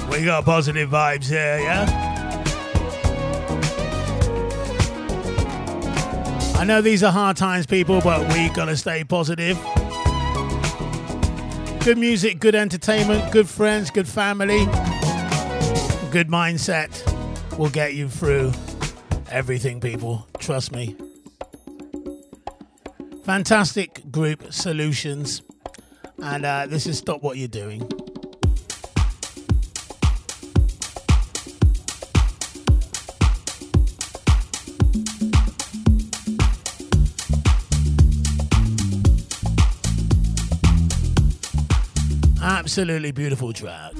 We 0.08 0.24
got 0.24 0.44
positive 0.44 0.88
vibes 0.88 1.28
here, 1.28 1.58
yeah? 1.58 1.84
I 6.60 6.64
know 6.64 6.80
these 6.80 7.02
are 7.02 7.10
hard 7.10 7.36
times, 7.36 7.66
people, 7.66 8.00
but 8.02 8.32
we 8.32 8.50
gotta 8.50 8.76
stay 8.76 9.02
positive. 9.02 9.58
Good 11.80 11.98
music, 11.98 12.38
good 12.38 12.54
entertainment, 12.54 13.32
good 13.32 13.48
friends, 13.48 13.90
good 13.90 14.06
family 14.06 14.68
good 16.10 16.28
mindset 16.28 16.88
will 17.58 17.68
get 17.68 17.94
you 17.94 18.08
through 18.08 18.52
everything, 19.30 19.80
people. 19.80 20.26
Trust 20.38 20.72
me. 20.72 20.96
Fantastic 23.24 24.10
group 24.10 24.52
solutions. 24.52 25.42
And 26.22 26.46
uh, 26.46 26.66
this 26.66 26.86
is 26.86 26.98
Stop 26.98 27.22
What 27.22 27.36
You're 27.36 27.48
Doing. 27.48 27.86
Absolutely 42.40 43.12
beautiful 43.12 43.52
track. 43.52 43.92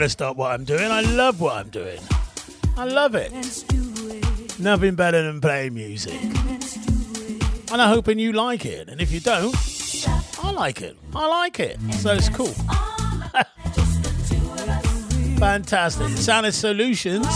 going 0.00 0.08
to 0.08 0.12
stop 0.12 0.34
what 0.38 0.50
I'm 0.50 0.64
doing. 0.64 0.90
I 0.90 1.02
love 1.02 1.42
what 1.42 1.56
I'm 1.56 1.68
doing. 1.68 2.00
I 2.74 2.84
love 2.84 3.14
it. 3.14 3.30
Nothing 4.58 4.94
better 4.94 5.22
than 5.22 5.42
playing 5.42 5.74
music. 5.74 6.18
And 7.70 7.82
I'm 7.82 7.92
hoping 7.92 8.18
you 8.18 8.32
like 8.32 8.64
it. 8.64 8.88
And 8.88 9.02
if 9.02 9.12
you 9.12 9.20
don't, 9.20 9.54
I 10.42 10.52
like 10.52 10.80
it. 10.80 10.96
I 11.14 11.26
like 11.26 11.60
it. 11.60 11.78
So 11.96 12.14
it's 12.14 12.30
cool. 12.30 12.46
Fantastic. 15.38 16.08
Sounded 16.16 16.52
Solutions. 16.52 17.26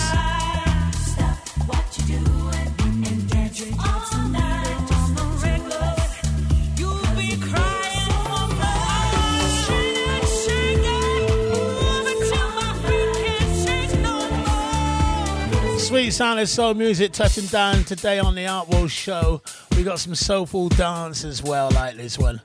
Sweet 15.94 16.10
sound 16.10 16.40
of 16.40 16.48
soul 16.48 16.74
music 16.74 17.12
touching 17.12 17.46
down 17.46 17.84
today 17.84 18.18
on 18.18 18.34
the 18.34 18.48
Art 18.48 18.68
World 18.68 18.90
Show. 18.90 19.40
We 19.76 19.84
got 19.84 20.00
some 20.00 20.16
soulful 20.16 20.68
dance 20.70 21.22
as 21.24 21.40
well, 21.40 21.70
like 21.70 21.96
this 21.96 22.18
one. 22.18 22.40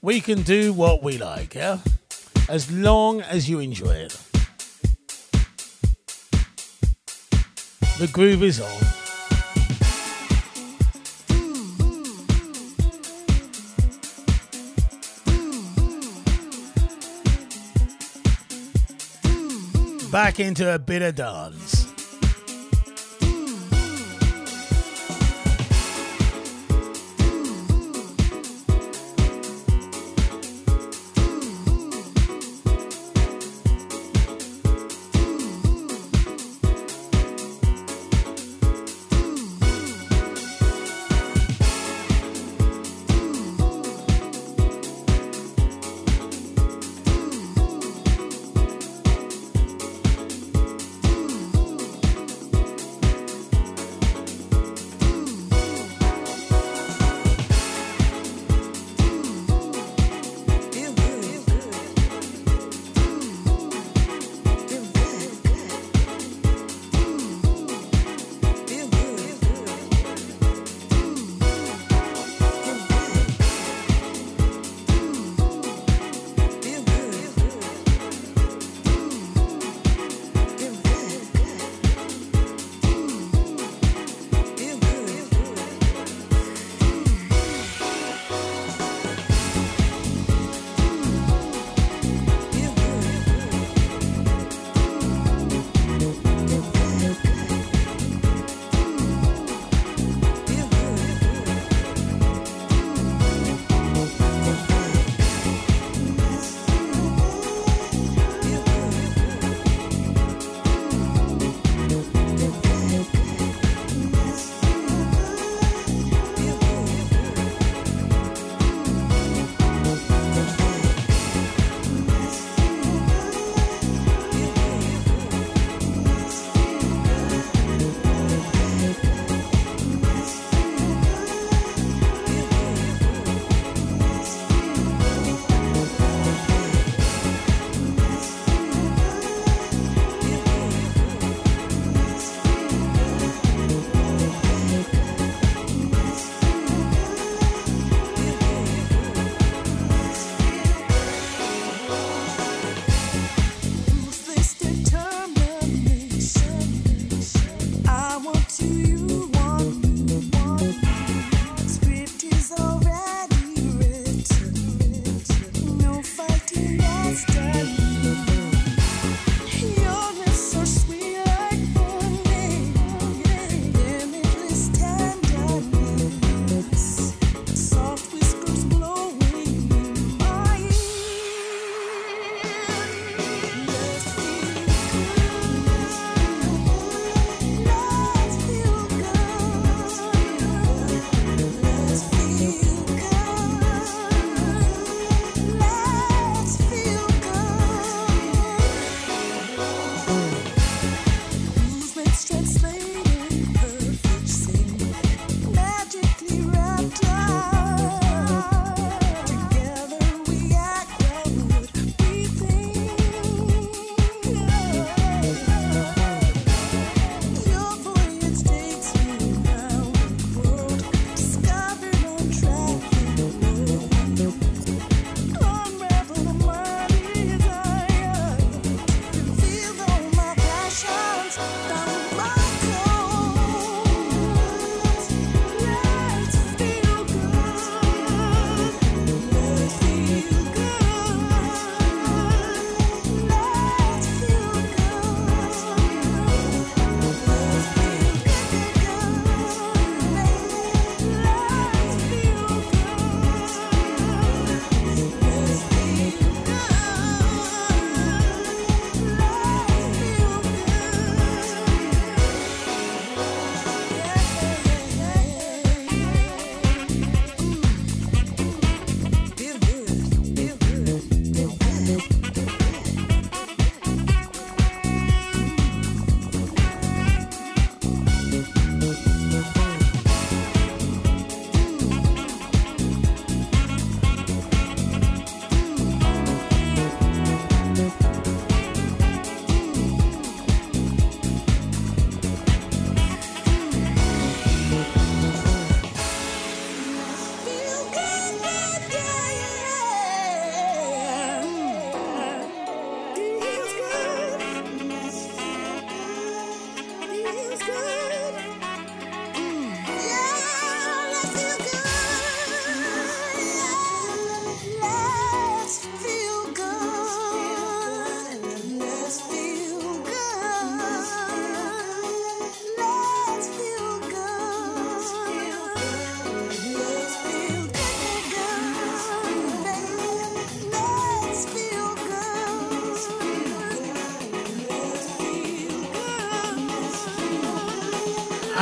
We 0.00 0.20
can 0.20 0.42
do 0.42 0.72
what 0.72 1.02
we 1.02 1.18
like, 1.18 1.56
yeah? 1.56 1.78
As 2.48 2.70
long 2.70 3.20
as 3.20 3.50
you 3.50 3.58
enjoy 3.58 4.06
it. 4.06 4.16
The 7.98 8.08
groove 8.12 8.44
is 8.44 8.60
on. 8.60 8.70
Back 20.12 20.38
into 20.38 20.72
a 20.72 20.78
bit 20.78 21.02
of 21.02 21.16
dance. 21.16 21.81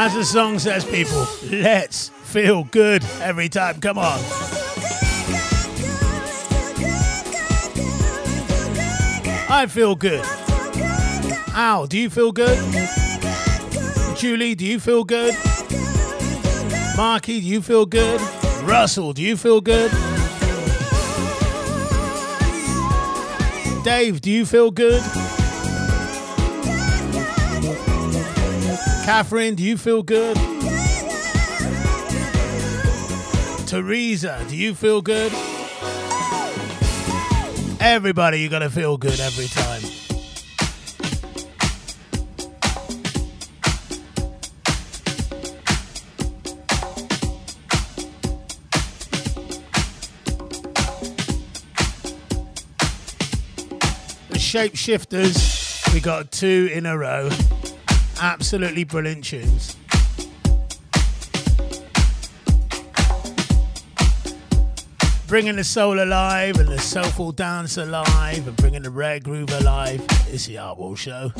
As 0.02 0.14
the 0.14 0.24
song 0.24 0.59
says, 0.59 0.82
people, 0.82 1.27
let's 1.51 2.09
feel 2.09 2.64
good 2.64 3.05
every 3.20 3.51
time. 3.51 3.82
Come 3.82 3.98
on. 3.98 4.18
I 9.51 9.66
feel 9.68 9.94
good. 9.94 10.24
Al, 11.55 11.86
do 11.86 11.98
you 11.98 12.09
feel 12.09 12.32
good? 12.32 12.56
Julie, 14.16 14.55
do 14.55 14.64
you 14.64 14.81
feel 14.81 15.05
good? 15.05 15.35
Marky, 16.97 17.43
do 17.43 17.47
you 17.47 17.60
feel 17.60 17.85
good? 17.85 18.22
Russell, 18.62 19.12
do 19.12 19.20
you 19.20 19.36
feel 19.36 19.60
good? 19.60 19.90
Dave, 23.85 24.22
do 24.22 24.31
you 24.31 24.47
feel 24.47 24.70
good? 24.70 25.02
Catherine, 29.12 29.57
do 29.57 29.65
you 29.65 29.77
feel 29.77 30.05
good? 30.05 30.37
Teresa, 33.66 34.47
do 34.49 34.57
you 34.57 34.73
feel 34.73 35.03
good? 35.03 35.32
Oh, 35.35 35.77
oh. 36.23 37.77
Everybody, 37.81 38.39
you 38.39 38.49
gotta 38.49 38.70
feel 38.70 38.97
good 38.97 39.19
every 39.19 39.49
time. 39.49 39.82
The 54.28 54.39
Shapeshifters, 54.39 55.93
we 55.93 55.99
got 55.99 56.31
two 56.31 56.70
in 56.73 56.87
a 56.87 56.97
row. 56.97 57.28
Absolutely 58.23 58.85
brilliant 58.85 59.25
tunes. 59.25 59.77
Bringing 65.27 65.57
the 65.57 65.65
soul 65.65 66.03
alive 66.03 66.57
and 66.57 66.69
the 66.69 66.79
soulful 66.79 67.33
dance 67.33 67.79
alive 67.79 68.47
and 68.47 68.57
bringing 68.57 68.83
the 68.83 68.91
rare 68.91 69.21
groove 69.21 69.51
alive. 69.53 70.05
It's 70.29 70.47
the 70.47 70.59
Art 70.59 70.77
Wall 70.77 70.97
Show. 70.97 71.33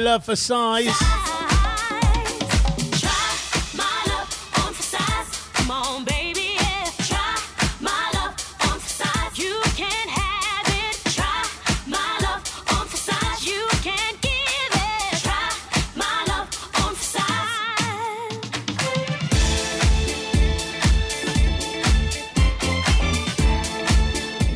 Love 0.00 0.24
for 0.24 0.34
size. 0.36 0.96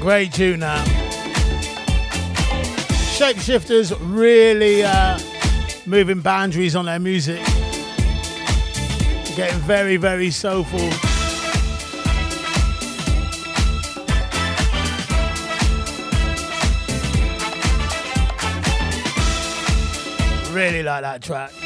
Great 0.00 0.32
tune 0.34 0.60
now. 0.60 0.84
Shapeshifters 3.16 3.96
really 4.00 4.84
uh, 4.84 5.18
moving 5.86 6.20
boundaries 6.20 6.74
on 6.77 6.86
their 6.86 6.98
music. 6.98 7.44
Getting 9.36 9.59
very, 9.61 9.97
very 9.97 10.31
soulful. 10.31 10.78
Really 20.55 20.82
like 20.85 21.02
that 21.02 21.20
track. 21.20 21.63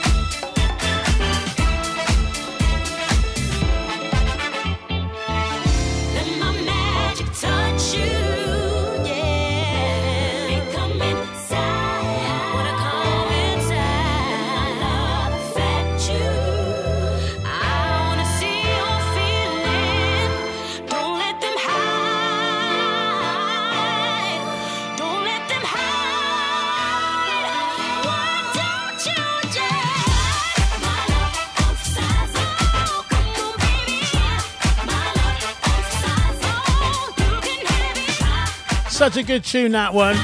Such 39.09 39.25
a 39.25 39.27
good 39.27 39.43
tune, 39.43 39.73
that 39.73 39.95
one. 39.95 40.17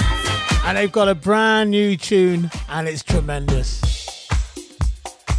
And 0.66 0.77
they've 0.77 0.93
got 0.93 1.09
a 1.09 1.15
brand 1.15 1.70
new 1.70 1.97
tune, 1.97 2.51
and 2.69 2.86
it's 2.86 3.02
tremendous. 3.02 3.81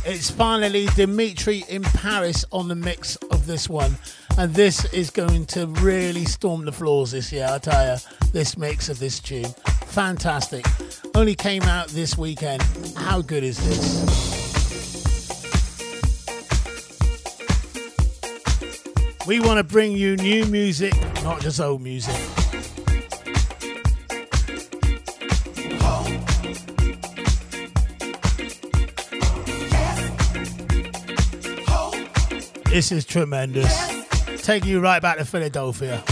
It's 0.04 0.32
finally 0.32 0.88
Dimitri 0.96 1.64
in 1.70 1.84
Paris 1.84 2.44
on 2.52 2.70
the 2.70 2.74
mix 2.74 3.18
of 3.30 3.46
this 3.46 3.70
one. 3.70 3.98
And 4.40 4.52
this 4.56 4.86
is 4.86 5.12
going 5.12 5.46
to 5.48 5.68
really 5.68 6.26
storm 6.26 6.66
the 6.66 6.72
floors 6.72 7.12
this 7.12 7.32
year, 7.32 7.48
I 7.48 7.60
tell 7.60 7.94
you. 7.94 8.02
This 8.32 8.58
mix 8.58 8.90
of 8.90 8.98
this 8.98 9.20
tune. 9.20 9.54
Fantastic. 9.90 10.66
Only 11.14 11.36
came 11.36 11.62
out 11.62 11.90
this 11.90 12.18
weekend. 12.18 12.64
How 12.98 13.22
good 13.22 13.44
is 13.44 13.60
this? 13.60 14.26
We 19.28 19.40
want 19.40 19.60
to 19.60 19.64
bring 19.64 19.92
you 19.92 20.16
new 20.18 20.46
music, 20.46 20.96
not 21.22 21.42
just 21.42 21.60
old 21.60 21.84
music. 21.84 22.20
This 32.76 32.92
is 32.92 33.06
tremendous. 33.06 33.74
Taking 34.44 34.70
you 34.70 34.82
right 34.82 35.02
back 35.02 35.18
to 35.18 35.24
Philadelphia. 35.24 36.04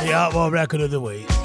The 0.00 0.10
Artworld 0.10 0.52
Record 0.52 0.80
of 0.80 0.90
the 0.90 1.00
Week. 1.02 1.39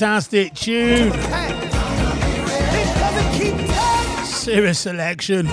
Fantastic 0.00 0.54
tune. 0.54 1.12
Serious 4.24 4.78
selection. 4.78 5.44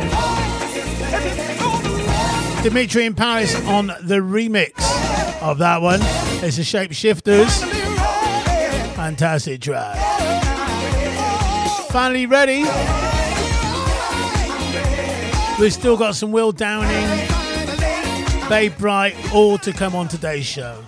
Dimitri 2.63 3.05
in 3.05 3.13
Paris 3.13 3.53
on 3.65 3.87
the 3.87 4.21
remix 4.21 4.71
of 5.41 5.57
that 5.57 5.81
one. 5.81 5.99
It's 6.41 6.55
the 6.55 6.63
Shapeshifters. 6.63 7.61
Fantastic 8.95 9.59
track. 9.59 9.97
Finally 11.89 12.25
ready. 12.25 12.63
We've 15.59 15.73
still 15.73 15.97
got 15.97 16.15
some 16.15 16.31
Will 16.31 16.53
Downing, 16.53 17.27
Babe 18.47 18.71
Bright, 18.77 19.13
all 19.33 19.57
to 19.57 19.73
come 19.73 19.93
on 19.93 20.07
today's 20.07 20.45
show. 20.45 20.85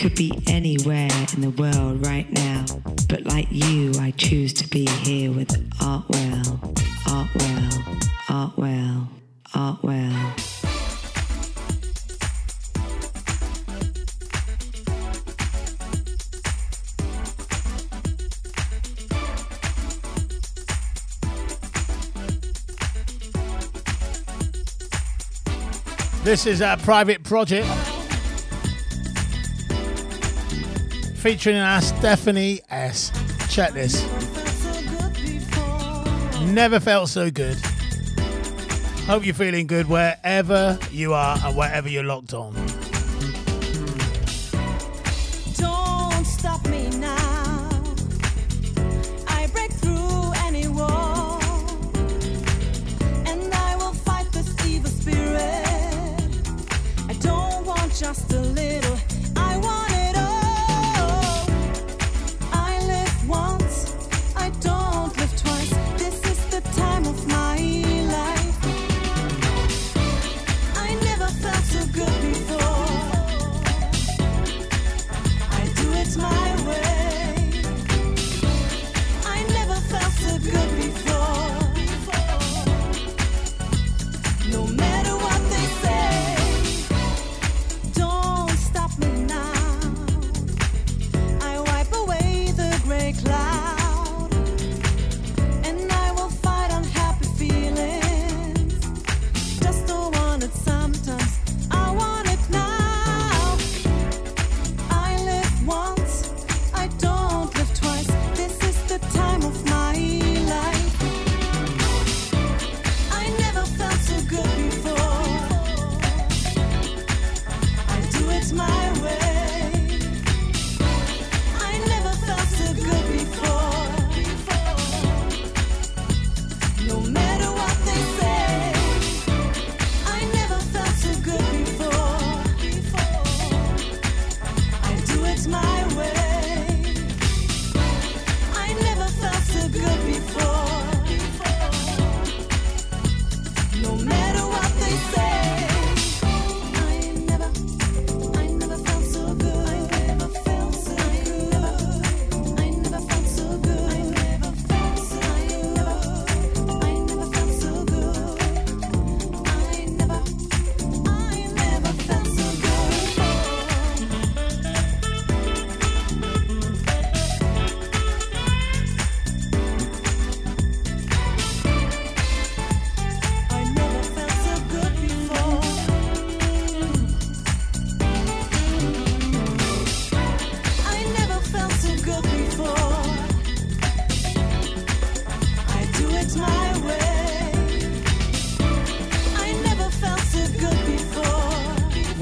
Could 0.00 0.14
be 0.14 0.32
anywhere 0.46 1.10
in 1.34 1.42
the 1.42 1.50
world 1.50 2.06
right 2.06 2.32
now, 2.32 2.64
but 3.06 3.22
like 3.24 3.46
you, 3.50 3.92
I 4.00 4.12
choose 4.12 4.54
to 4.54 4.66
be 4.66 4.86
here 4.86 5.30
with 5.30 5.48
Artwell, 5.78 6.42
Artwell, 7.04 7.70
Artwell, 8.26 9.08
Artwell. 9.52 10.34
This 26.24 26.46
is 26.46 26.62
our 26.62 26.78
private 26.78 27.22
project 27.22 27.68
featuring 31.20 31.56
our 31.56 31.82
Stephanie 31.82 32.60
S. 32.70 33.12
Check 33.50 33.72
this. 33.74 34.02
Never 36.40 36.80
felt 36.80 37.10
so 37.10 37.30
good. 37.30 37.58
Hope 39.06 39.26
you're 39.26 39.34
feeling 39.34 39.66
good 39.66 39.86
wherever 39.86 40.78
you 40.90 41.12
are 41.12 41.36
and 41.44 41.54
wherever 41.54 41.90
you're 41.90 42.04
locked 42.04 42.32
on. 42.32 42.54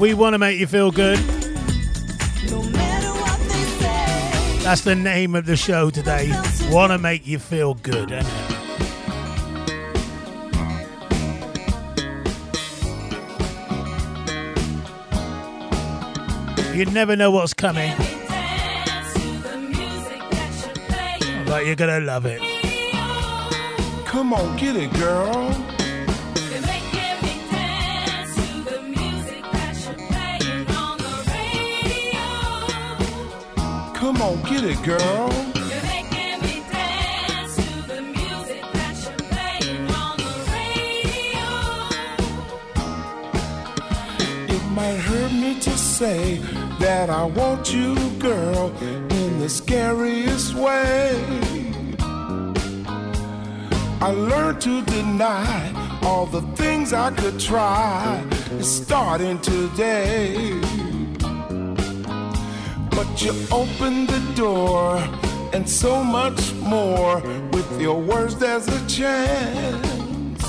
We 0.09 0.15
want 0.15 0.33
to 0.33 0.39
make 0.39 0.59
you 0.59 0.65
feel 0.65 0.89
good. 0.89 1.19
No 1.19 2.63
say. 2.63 4.59
That's 4.63 4.81
the 4.81 4.95
name 4.95 5.35
of 5.35 5.45
the 5.45 5.55
show 5.55 5.91
today. 5.91 6.31
Want 6.71 6.91
to 6.91 6.97
make 6.97 7.27
you 7.27 7.37
feel 7.37 7.75
good. 7.75 8.09
You 16.75 16.85
never 16.85 17.15
know 17.15 17.29
what's 17.29 17.53
coming, 17.53 17.95
but 21.45 21.67
you're 21.67 21.75
gonna 21.75 21.99
love 21.99 22.25
it. 22.25 22.41
Come 24.07 24.33
on, 24.33 24.57
get 24.57 24.75
it, 24.75 24.91
girl. 24.93 25.68
Get 34.61 34.71
it, 34.71 34.83
girl. 34.83 35.29
It 44.49 44.63
might 44.71 44.97
hurt 44.97 45.31
me 45.31 45.59
to 45.59 45.77
say 45.77 46.37
that 46.79 47.09
I 47.09 47.23
want 47.23 47.73
you, 47.73 47.95
girl, 48.19 48.71
in 48.81 49.39
the 49.39 49.49
scariest 49.49 50.55
way. 50.55 51.23
I 54.01 54.11
learned 54.11 54.61
to 54.61 54.81
deny 54.83 55.99
all 56.03 56.25
the 56.25 56.41
things 56.55 56.93
I 56.93 57.11
could 57.11 57.39
try 57.39 58.23
starting 58.61 59.39
today. 59.39 60.68
But 62.99 63.21
you 63.21 63.31
opened 63.49 64.09
the 64.09 64.19
door 64.35 64.97
and 65.53 65.69
so 65.69 66.03
much 66.03 66.53
more. 66.55 67.21
With 67.53 67.79
your 67.79 67.97
words, 67.97 68.35
there's 68.35 68.67
a 68.67 68.87
chance. 68.89 70.43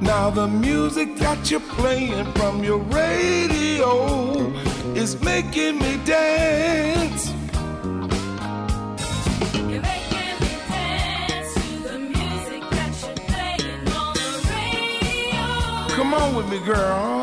Now 0.00 0.30
the 0.30 0.48
music 0.48 1.16
that 1.18 1.48
you're 1.48 1.68
playing 1.78 2.32
from 2.32 2.64
your 2.64 2.78
radio 2.78 4.50
is 4.96 5.22
making 5.22 5.78
me 5.78 5.96
dance. 6.04 7.30
You're 9.54 9.82
making 9.92 10.34
me 10.42 10.52
dance 10.74 11.54
to 11.54 11.68
the 11.86 11.98
music 12.00 12.62
that 12.76 12.92
you're 13.00 13.26
playing 13.30 13.88
on 13.94 14.12
the 14.18 14.30
radio. 14.50 15.94
Come 15.94 16.14
on 16.14 16.34
with 16.34 16.48
me, 16.50 16.58
girl. 16.66 17.19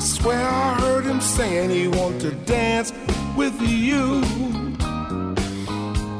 I 0.00 0.02
swear 0.02 0.48
I 0.48 0.80
heard 0.80 1.04
him 1.04 1.20
saying 1.20 1.68
he 1.68 1.86
wanted 1.86 2.20
to 2.20 2.30
dance 2.50 2.90
with 3.36 3.60
you. 3.60 4.22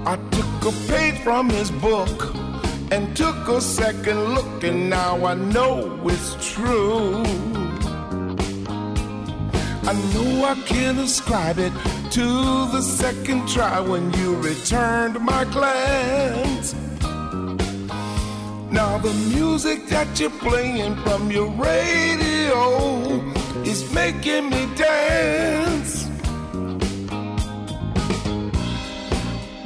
I 0.04 0.18
took 0.32 0.74
a 0.74 0.76
page 0.86 1.18
from 1.20 1.48
his 1.48 1.70
book 1.70 2.34
and 2.92 3.16
took 3.16 3.48
a 3.48 3.58
second 3.58 4.34
look, 4.34 4.64
and 4.64 4.90
now 4.90 5.24
I 5.24 5.32
know 5.32 5.98
it's 6.04 6.52
true. 6.52 7.22
I 9.88 9.94
know 10.12 10.44
I 10.44 10.62
can't 10.66 10.98
ascribe 10.98 11.58
it 11.58 11.72
to 12.10 12.26
the 12.74 12.82
second 12.82 13.48
try 13.48 13.80
when 13.80 14.12
you 14.12 14.36
returned 14.36 15.18
my 15.20 15.44
glance. 15.46 16.74
Now 18.90 18.98
the 18.98 19.14
music 19.38 19.86
that 19.86 20.18
you're 20.18 20.36
playing 20.48 20.96
from 21.04 21.30
your 21.30 21.48
radio 21.50 23.22
is 23.62 23.88
making 23.94 24.50
me 24.50 24.66
dance. 24.74 26.08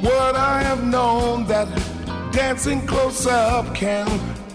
What 0.07 0.35
I 0.35 0.61
have 0.61 0.83
known 0.85 1.47
that 1.47 1.67
dancing 2.31 2.85
close 2.85 3.25
up 3.25 3.73
can 3.73 4.05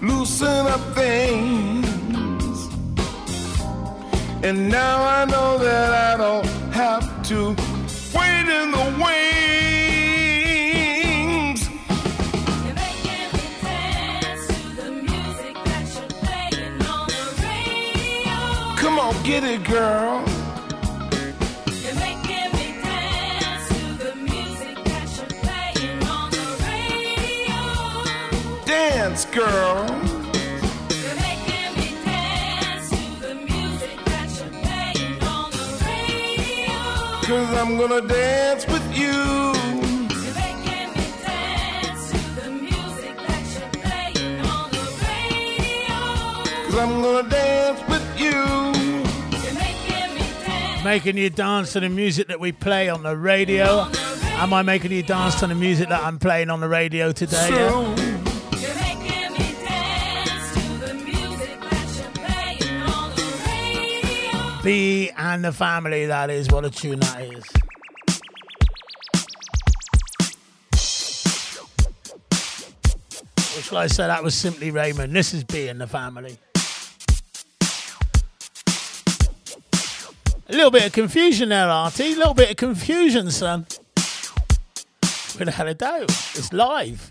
loosen 0.01 0.69
up 0.75 0.83
things. 0.95 2.57
And 4.45 4.69
now 4.69 5.03
I 5.03 5.25
know 5.25 5.59
that 5.59 5.91
I 5.93 6.17
don't 6.17 6.47
have 6.73 7.05
to 7.31 7.57
wait 8.15 8.47
in 8.61 8.71
the 8.71 9.05
wings. 9.05 9.30
Get 19.25 19.45
it, 19.45 19.65
girl. 19.65 20.25
You're 21.83 21.95
making 21.95 22.53
me 22.57 22.81
dance 22.83 23.69
to 23.69 23.83
the 24.05 24.15
music 24.17 24.77
that 24.85 25.07
you're 25.17 25.35
playing 25.43 26.03
on 26.05 26.31
the 26.31 26.47
radio. 26.69 27.61
Dance, 28.65 29.25
girl. 29.27 29.87
You're 31.03 31.19
making 31.29 31.71
me 31.79 31.89
dance 32.05 32.91
to 32.91 33.03
the 33.27 33.35
music 33.35 33.99
that 34.07 34.29
you're 34.39 34.55
playing 34.63 35.23
on 35.23 35.51
the 35.51 35.67
radio. 35.85 36.79
Cause 37.29 37.51
I'm 37.61 37.77
gonna 37.77 38.03
dance 38.07 38.67
with 38.67 38.87
you. 38.97 39.19
You're 40.25 40.35
making 40.35 40.91
me 40.97 41.07
dance 41.27 42.11
to 42.11 42.19
the 42.41 42.49
music 42.51 43.17
that 43.29 43.45
you're 43.55 43.75
playing 43.83 44.41
on 44.41 44.67
the 44.71 44.85
radio. 45.05 45.99
Cause 46.67 46.77
I'm 46.77 47.03
gonna 47.03 47.29
dance 47.29 47.80
I'm 50.91 50.97
making 50.97 51.19
you 51.19 51.31
dance 51.31 51.75
to 51.75 51.79
the 51.79 51.89
music 51.89 52.27
that 52.27 52.41
we 52.41 52.51
play 52.51 52.89
on 52.89 53.05
the 53.05 53.17
radio. 53.17 53.87
Am 54.43 54.53
I 54.53 54.63
making 54.63 54.91
you 54.91 55.05
dance 55.05 55.39
to 55.39 55.47
the 55.47 55.55
music 55.55 55.89
that 55.89 56.03
I'm 56.03 56.19
playing 56.19 56.51
on 56.51 56.59
the 56.59 56.67
radio 56.67 57.13
today? 57.13 57.49
yeah? 57.49 57.69
True. 57.69 57.83
You're 58.59 58.75
making 58.75 59.33
me 59.35 59.55
dance 59.69 60.53
to 60.53 60.87
the 60.89 60.95
music 60.95 61.61
that 61.61 61.95
you're 61.97 62.27
playing 62.27 62.83
on 62.83 63.15
the 63.15 63.23
radio. 63.47 64.63
B 64.65 65.11
and 65.17 65.45
the 65.45 65.53
family, 65.53 66.07
that 66.07 66.29
is. 66.29 66.49
What 66.51 66.65
a 66.65 66.71
tune 66.71 66.99
that 66.99 67.21
is. 67.21 67.45
Or 73.57 73.63
shall 73.63 73.79
I 73.79 73.87
say 73.87 74.09
that 74.09 74.25
was 74.25 74.35
simply 74.35 74.73
Raymond? 74.73 75.15
This 75.15 75.35
is 75.35 75.45
B 75.45 75.69
and 75.69 75.81
the 75.81 75.87
family. 75.87 76.37
A 80.51 80.53
little 80.53 80.73
bit 80.73 80.85
of 80.85 80.93
confusion 80.93 81.51
there, 81.51 81.69
Artie. 81.69 82.15
A 82.15 82.17
little 82.17 82.35
bit 82.35 82.51
of 82.51 82.57
confusion, 82.57 83.31
son. 83.31 83.67
Without 85.39 85.69
a 85.69 85.75
doubt. 85.75 86.11
It's 86.35 86.53
live. 86.53 87.09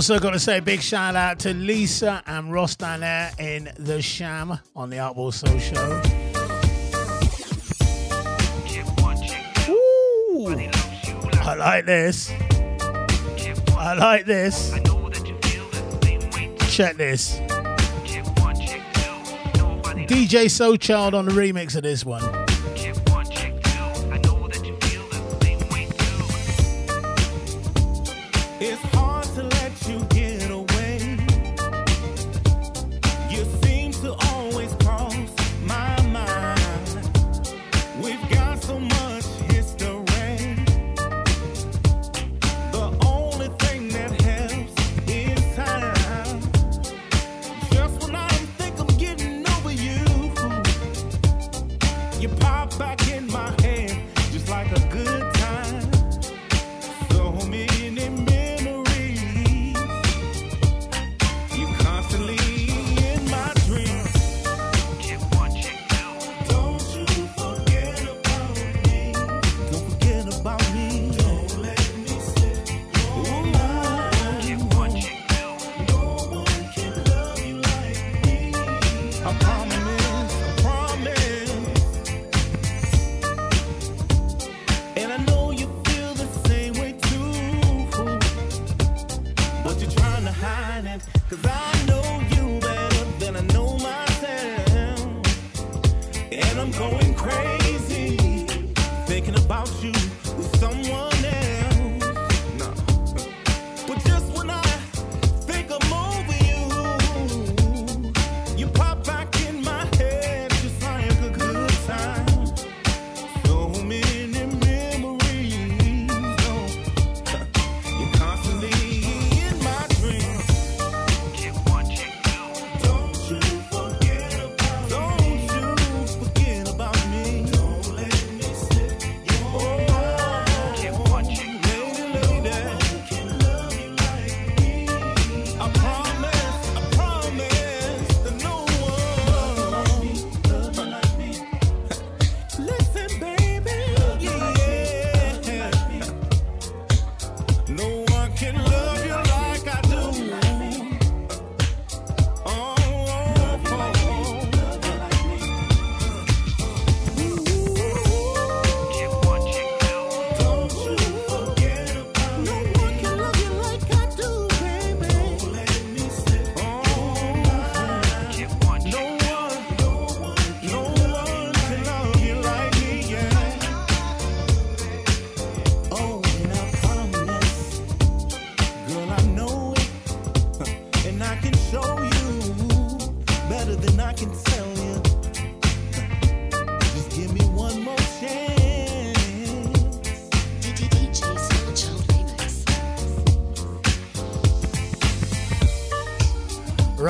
Also, 0.00 0.18
got 0.18 0.30
to 0.30 0.38
say 0.38 0.60
big 0.60 0.80
shout 0.80 1.14
out 1.14 1.38
to 1.40 1.52
Lisa 1.52 2.22
and 2.26 2.50
Ross 2.50 2.74
Danair 2.74 3.38
in 3.38 3.70
The 3.76 4.00
Sham 4.00 4.58
on 4.74 4.88
the 4.88 4.96
Artball 4.96 5.30
Soul 5.30 5.58
Show. 5.58 6.00
Ooh, 9.70 10.48
I 11.42 11.54
like 11.54 11.84
this. 11.84 12.32
I 13.76 13.92
like 13.92 14.24
this. 14.24 14.72
Check 16.74 16.96
this. 16.96 17.38
DJ 20.08 20.50
So 20.50 20.76
Child 20.76 21.12
on 21.12 21.26
the 21.26 21.32
remix 21.32 21.76
of 21.76 21.82
this 21.82 22.06
one. 22.06 22.39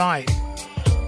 Right. 0.01 0.31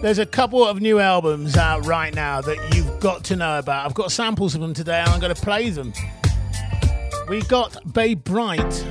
There's 0.03 0.19
a 0.19 0.27
couple 0.27 0.63
of 0.67 0.83
new 0.83 0.99
albums 0.99 1.57
out 1.57 1.87
right 1.87 2.15
now 2.15 2.43
that 2.43 2.75
you've 2.75 3.01
got 3.01 3.25
to 3.25 3.37
know 3.37 3.59
about. 3.59 3.87
I've 3.87 3.95
got 3.95 4.13
samples 4.13 4.55
of 4.55 4.61
them 4.61 4.75
today 4.75 5.01
and 5.01 5.09
I'm 5.09 5.19
going 5.19 5.35
to 5.35 5.41
play 5.41 5.71
them. 5.71 5.95
We 7.27 7.41
got 7.41 7.75
Babe 7.95 8.23
Bright. 8.23 8.85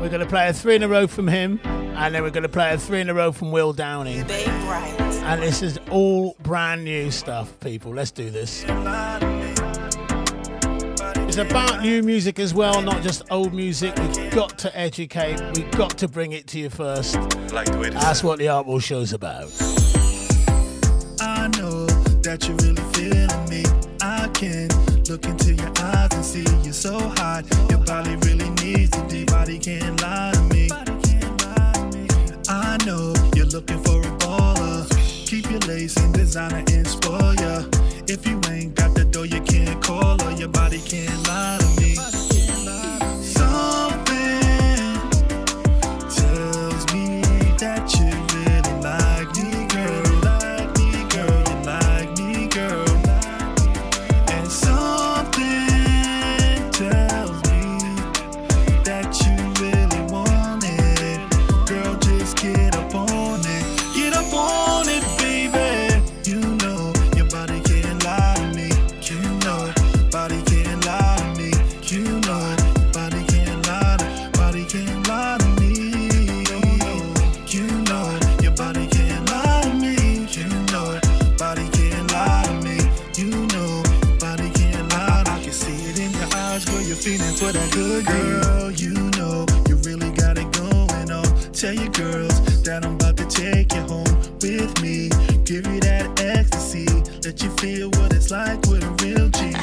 We're 0.00 0.08
going 0.08 0.20
to 0.20 0.26
play 0.26 0.48
a 0.48 0.54
three 0.54 0.76
in 0.76 0.82
a 0.82 0.88
row 0.88 1.06
from 1.06 1.28
him, 1.28 1.60
and 1.62 2.14
then 2.14 2.22
we're 2.22 2.30
going 2.30 2.44
to 2.44 2.48
play 2.48 2.72
a 2.72 2.78
three 2.78 3.02
in 3.02 3.10
a 3.10 3.14
row 3.14 3.32
from 3.32 3.52
Will 3.52 3.74
Downing. 3.74 4.26
Babe 4.26 4.46
Bright. 4.46 4.98
And 4.98 5.42
this 5.42 5.60
is 5.60 5.78
all 5.90 6.34
brand 6.42 6.84
new 6.84 7.10
stuff, 7.10 7.60
people. 7.60 7.92
Let's 7.92 8.12
do 8.12 8.30
this. 8.30 8.64
It's 11.36 11.50
about 11.50 11.82
new 11.82 12.00
music 12.00 12.38
as 12.38 12.54
well, 12.54 12.80
not 12.80 13.02
just 13.02 13.24
old 13.28 13.52
music. 13.52 13.92
We've 13.96 14.30
got 14.30 14.56
to 14.60 14.78
educate. 14.78 15.40
We've 15.56 15.68
got 15.72 15.98
to 15.98 16.06
bring 16.06 16.30
it 16.30 16.46
to 16.46 16.60
you 16.60 16.70
first. 16.70 17.16
Like 17.52 17.66
the 17.66 17.76
way 17.76 17.90
this 17.90 18.00
That's 18.00 18.22
what 18.22 18.38
the 18.38 18.46
Art 18.46 18.66
Wall 18.66 18.78
Show's 18.78 19.12
about. 19.12 19.50
I 21.20 21.50
know 21.58 21.86
that 22.22 22.46
you're 22.46 22.56
really 22.58 22.84
feeling 22.94 23.48
me. 23.50 23.64
I 24.00 24.28
can 24.28 24.68
look 25.10 25.26
into 25.26 25.54
your 25.54 25.72
eyes 25.80 26.14
and 26.14 26.24
see 26.24 26.44
you're 26.62 26.72
so 26.72 27.00
hot. 27.00 27.44
Your 27.68 27.80
body 27.80 28.14
really 28.14 28.50
needs 28.62 28.90
to 28.90 29.04
deep. 29.08 29.32
Body 29.32 29.58
can't 29.58 30.00
lie 30.02 30.30
to 30.34 30.40
me. 30.54 30.68
I 32.48 32.78
know 32.86 33.12
you're 33.34 33.46
looking 33.46 33.82
for 33.82 33.98
a 33.98 34.18
baller. 34.18 34.88
Keep 35.26 35.50
your 35.50 35.58
lace 35.62 35.96
and 35.96 36.14
designer 36.14 36.62
and 36.70 36.86
spoil 36.86 37.34
ya. 37.34 37.64
If 38.06 38.24
you 38.24 38.40
ain't 38.48 38.76
got 38.76 38.94
the 38.94 39.04
dough, 39.04 39.24
you 39.24 39.40
can't 39.40 39.82
call 39.82 39.82
her. 39.82 39.83
Your 40.44 40.50
body 40.52 40.78
can't 40.78 41.26
lie 41.26 41.63
Tell 91.64 91.72
your 91.72 91.88
girls 91.92 92.62
that 92.64 92.84
I'm 92.84 92.96
about 92.96 93.16
to 93.16 93.24
take 93.24 93.72
you 93.72 93.80
home 93.88 94.20
with 94.42 94.82
me. 94.82 95.08
Give 95.48 95.64
you 95.64 95.80
that 95.80 96.20
ecstasy. 96.20 96.84
Let 97.24 97.42
you 97.42 97.48
feel 97.56 97.88
what 97.96 98.12
it's 98.12 98.30
like 98.30 98.60
with 98.68 98.84
a 98.84 98.92
real 99.00 99.30
G. 99.30 99.56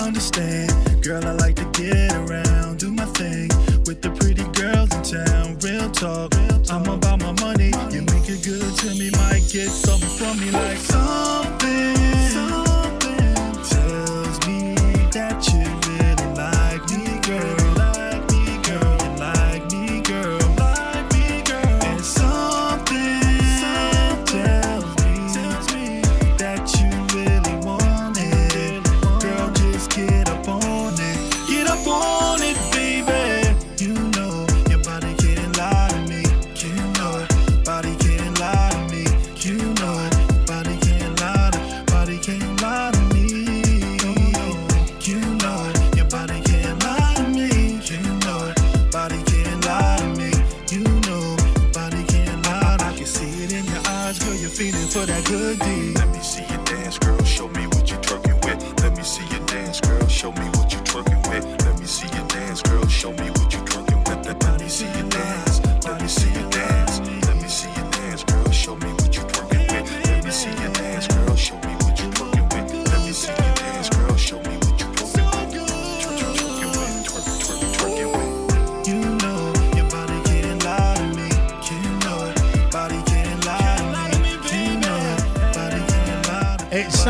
Understand, 0.00 0.70
girl, 1.02 1.26
I 1.26 1.32
like 1.32 1.56
to 1.56 1.64
get 1.74 2.14
around. 2.14 2.78
Do 2.78 2.92
my 2.92 3.06
thing 3.06 3.48
with 3.90 4.02
the 4.02 4.10
pretty 4.10 4.46
girls 4.54 4.94
in 4.94 5.02
town. 5.02 5.58
Real 5.58 5.90
talk. 5.90 6.30
I'm 6.70 6.86
about 6.86 7.18
my 7.26 7.32
money. 7.42 7.74
You 7.90 8.02
make 8.02 8.30
it 8.30 8.46
good 8.46 8.76
to 8.78 8.94
me, 8.94 9.10
might 9.18 9.42
get 9.50 9.66
something 9.66 10.14
from 10.14 10.38
me 10.38 10.52
like 10.52 10.78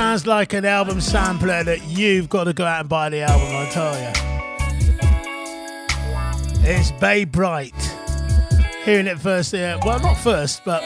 sounds 0.08 0.26
like 0.26 0.54
an 0.54 0.64
album 0.64 1.02
sampler 1.02 1.62
that 1.62 1.84
you've 1.84 2.30
got 2.30 2.44
to 2.44 2.54
go 2.54 2.64
out 2.64 2.80
and 2.80 2.88
buy 2.88 3.10
the 3.10 3.20
album, 3.20 3.46
I 3.50 3.68
tell 3.70 3.92
you. 4.00 4.10
It's 6.66 6.92
Bay 6.92 7.26
Bright. 7.26 7.74
Hearing 8.86 9.06
it 9.06 9.18
first, 9.18 9.52
here. 9.52 9.78
well, 9.84 10.00
not 10.00 10.16
first, 10.16 10.64
but 10.64 10.82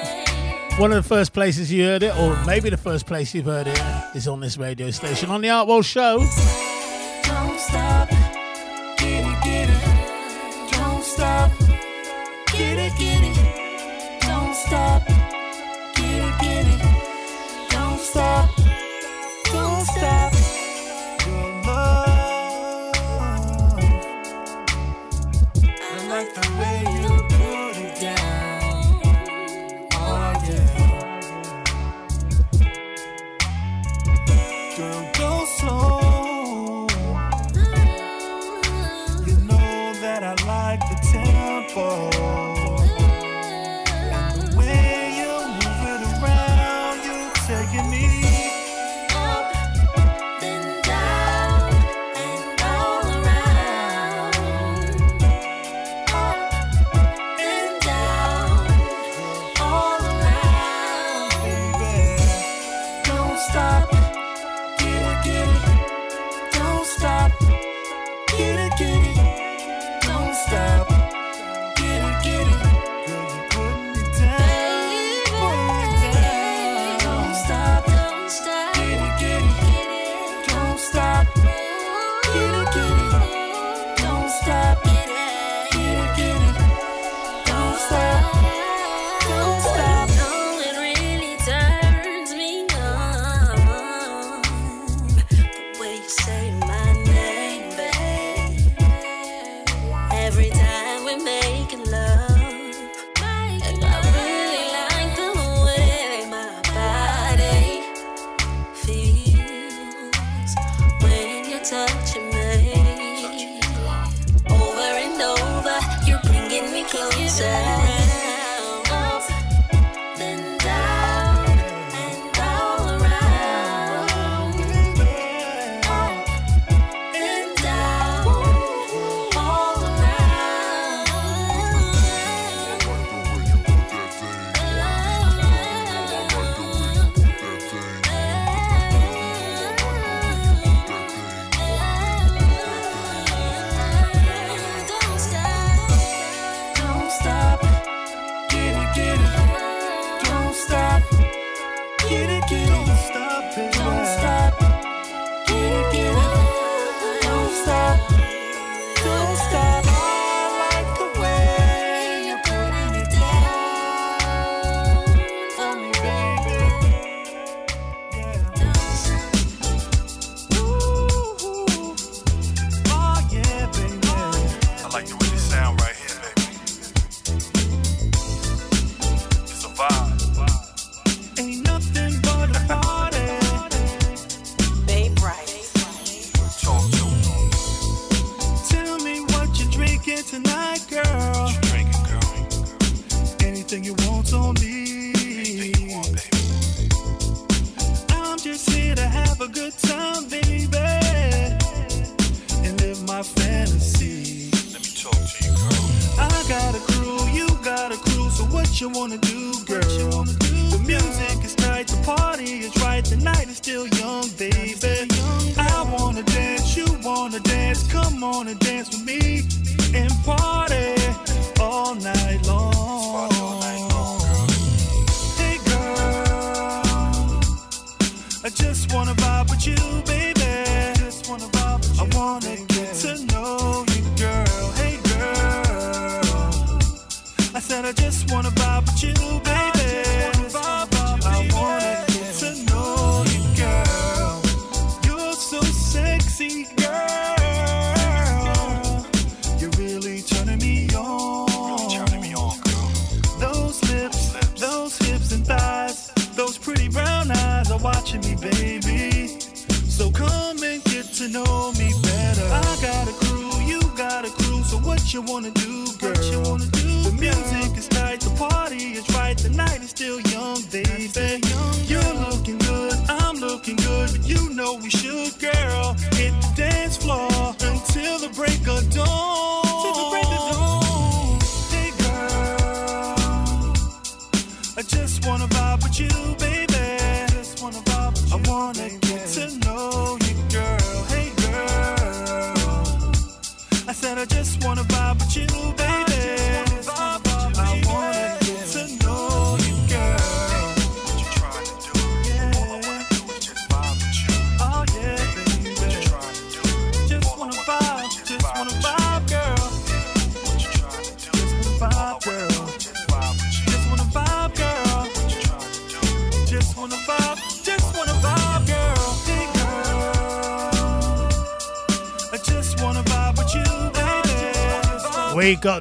one 0.77 0.90
of 0.90 0.97
the 0.97 1.09
first 1.09 1.32
places 1.32 1.70
you 1.70 1.85
heard 1.85 2.03
it, 2.03 2.19
or 2.19 2.36
maybe 2.47 2.69
the 2.69 2.77
first 2.77 3.07
place 3.07 3.32
you've 3.32 3.44
heard 3.44 3.69
it, 3.69 3.81
is 4.16 4.27
on 4.27 4.40
this 4.40 4.59
radio 4.59 4.90
station 4.90 5.31
on 5.31 5.40
the 5.40 5.51
Art 5.51 5.69
World 5.69 5.85
Show. 5.85 6.19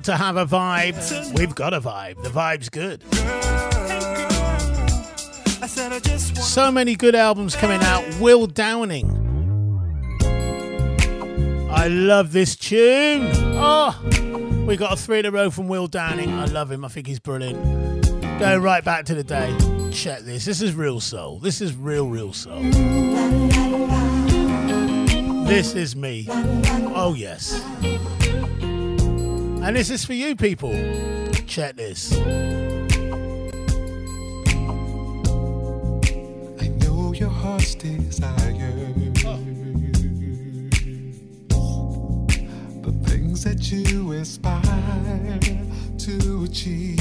to 0.06 0.16
have 0.18 0.38
a 0.38 0.46
vibe. 0.46 1.38
We've 1.38 1.56
got 1.56 1.74
a 1.74 1.82
vibe. 1.82 2.22
The 2.24 2.30
vibe's 2.30 2.70
good. 2.70 3.04
So 6.42 6.72
many 6.72 6.96
good 6.96 7.16
albums 7.16 7.56
coming 7.56 7.82
out. 7.84 8.04
Will 8.20 8.48
Downing. 8.48 9.18
I 11.72 11.88
love 11.88 12.32
this 12.34 12.56
tune. 12.56 13.30
Oh, 13.34 13.98
we 14.68 14.76
got 14.76 14.94
a 14.94 14.96
three 14.96 15.20
in 15.20 15.26
a 15.26 15.32
row 15.32 15.50
from 15.50 15.68
Will 15.68 15.88
Downing. 15.88 16.32
I 16.34 16.46
love 16.46 16.72
him. 16.72 16.84
I 16.84 16.90
think 16.90 17.08
he's 17.08 17.20
brilliant. 17.20 17.60
Go 18.40 18.58
right 18.58 18.84
back 18.84 19.06
to 19.06 19.16
the 19.16 19.24
day. 19.24 19.56
Check 19.92 20.22
this. 20.22 20.46
This 20.46 20.62
is 20.62 20.74
real 20.74 21.00
soul. 21.00 21.40
This 21.40 21.62
is 21.62 21.76
real, 21.76 22.10
real 22.10 22.34
soul. 22.34 22.62
This 25.46 25.76
is 25.76 25.96
me. 25.96 26.28
Oh, 26.30 27.14
yes. 27.18 27.62
And 29.64 29.76
this 29.76 29.92
is 29.92 30.04
for 30.04 30.14
you 30.14 30.36
people. 30.36 30.72
Check 31.46 31.76
this. 31.76 32.12
I 32.14 32.16
know 36.80 37.14
your 37.14 37.30
heart's 37.30 37.76
desire. 37.76 38.58
Oh. 41.54 42.26
The 42.82 42.92
things 43.06 43.44
that 43.44 43.72
you 43.72 44.14
aspire 44.14 45.40
to 46.00 46.44
achieve. 46.44 47.01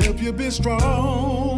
help 0.00 0.20
you 0.20 0.32
be 0.32 0.50
strong. 0.50 1.51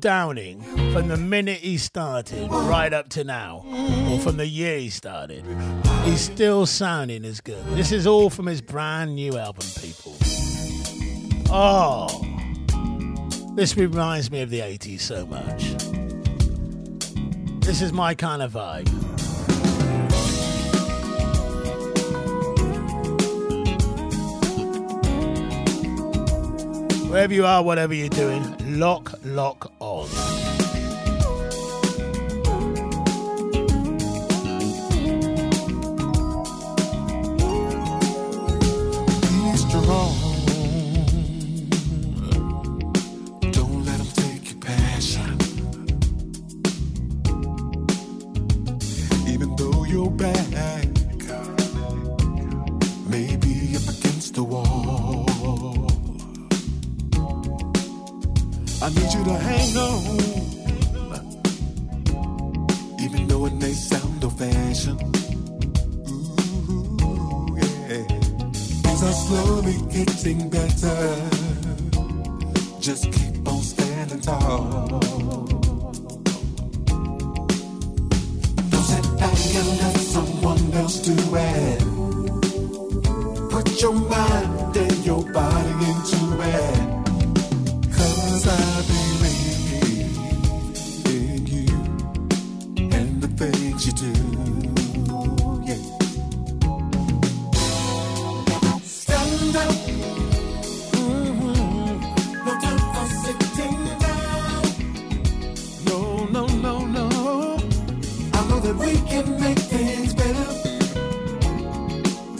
Downing, 0.00 0.62
from 0.94 1.08
the 1.08 1.18
minute 1.18 1.58
he 1.58 1.76
started 1.76 2.48
right 2.50 2.90
up 2.90 3.10
to 3.10 3.22
now, 3.22 3.62
or 4.10 4.18
from 4.18 4.38
the 4.38 4.46
year 4.46 4.78
he 4.78 4.88
started, 4.88 5.44
he's 6.04 6.22
still 6.22 6.64
sounding 6.64 7.22
as 7.26 7.42
good. 7.42 7.62
This 7.74 7.92
is 7.92 8.06
all 8.06 8.30
from 8.30 8.46
his 8.46 8.62
brand 8.62 9.14
new 9.14 9.36
album, 9.36 9.66
people. 9.78 10.16
Oh, 11.50 12.08
this 13.56 13.76
reminds 13.76 14.30
me 14.30 14.40
of 14.40 14.48
the 14.48 14.60
80s 14.60 15.00
so 15.00 15.26
much. 15.26 15.74
This 17.62 17.82
is 17.82 17.92
my 17.92 18.14
kind 18.14 18.40
of 18.40 18.52
vibe. 18.52 18.88
Wherever 27.10 27.34
you 27.34 27.44
are, 27.44 27.62
whatever 27.62 27.92
you're 27.92 28.08
doing, 28.08 28.78
lock, 28.78 29.12
lock 29.24 29.72
know 108.50 108.60
that 108.60 108.76
we 108.76 108.94
can 109.10 109.26
make 109.40 109.58
things 109.74 110.12
better. 110.14 110.50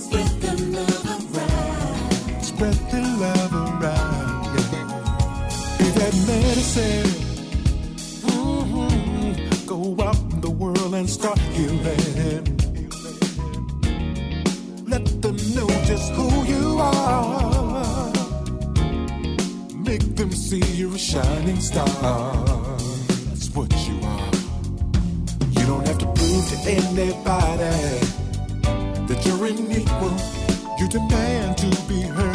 Spread 0.05 0.33
the 0.45 0.53
love 0.77 1.07
around. 1.37 2.43
Spread 2.51 2.79
the 2.93 3.01
love 3.23 3.55
around. 3.65 4.45
Yeah. 4.57 5.79
Be 5.79 5.87
that 5.99 6.15
medicine. 6.31 7.11
Mhm. 8.27 9.33
Go 9.73 9.79
out 10.09 10.21
in 10.33 10.41
the 10.47 10.55
world 10.63 10.95
and 10.99 11.09
start 11.19 11.41
healing. 11.57 12.45
Let 14.93 15.05
them 15.23 15.37
know 15.55 15.69
just 15.91 16.09
who 16.17 16.29
you 16.53 16.65
are. 16.79 18.13
Make 19.89 20.07
them 20.19 20.33
see 20.47 20.65
you're 20.79 20.97
a 20.97 20.99
shining 20.99 21.61
star. 21.61 22.70
Anybody 26.67 28.01
that 29.07 29.23
you're 29.25 29.47
an 29.47 29.71
equal. 29.71 30.17
You 30.79 30.89
demand 30.89 31.59
to 31.59 31.69
be 31.89 32.03
heard. 32.03 32.30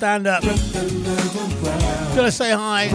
Stand 0.00 0.26
up. 0.26 0.42
Gonna 2.16 2.32
say 2.32 2.52
hi 2.52 2.88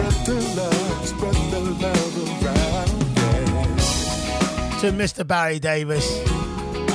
to 4.80 4.90
Mr. 4.90 5.24
Barry 5.24 5.60
Davis. 5.60 6.04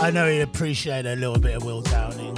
I 0.01 0.11
know 0.11 0.27
he'd 0.29 0.41
appreciate 0.41 1.05
a 1.05 1.15
little 1.15 1.39
bit 1.39 1.55
of 1.55 1.63
Will 1.63 1.81
Downing. 1.81 2.37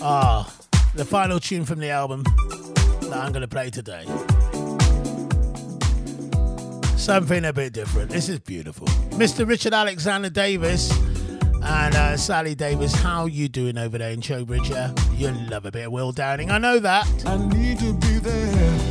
Ah, 0.00 0.50
the 0.94 1.04
final 1.04 1.38
tune 1.38 1.66
from 1.66 1.80
the 1.80 1.90
album 1.90 2.22
that 3.02 3.18
I'm 3.18 3.32
gonna 3.32 3.46
play 3.46 3.68
today. 3.68 4.06
Something 6.96 7.44
a 7.44 7.52
bit 7.52 7.74
different. 7.74 8.10
This 8.10 8.30
is 8.30 8.38
beautiful. 8.38 8.86
Mr. 9.10 9.46
Richard 9.46 9.74
Alexander 9.74 10.30
Davis 10.30 10.90
and 11.88 11.96
uh, 11.96 12.16
Sally 12.18 12.54
Davis, 12.54 12.94
how 12.94 13.24
you 13.24 13.48
doing 13.48 13.78
over 13.78 13.96
there 13.96 14.10
in 14.10 14.20
Trowbridge? 14.20 14.68
Yeah? 14.68 14.92
You 15.14 15.30
love 15.48 15.64
a 15.64 15.70
bit 15.70 15.86
of 15.86 15.92
Will 15.92 16.12
Downing. 16.12 16.50
I 16.50 16.58
know 16.58 16.78
that. 16.80 17.06
I 17.26 17.38
need 17.38 17.78
to 17.78 17.94
be 17.94 18.18
there. 18.18 18.87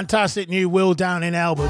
Fantastic 0.00 0.48
new 0.48 0.66
Will 0.66 0.94
Downing 0.94 1.34
album. 1.34 1.68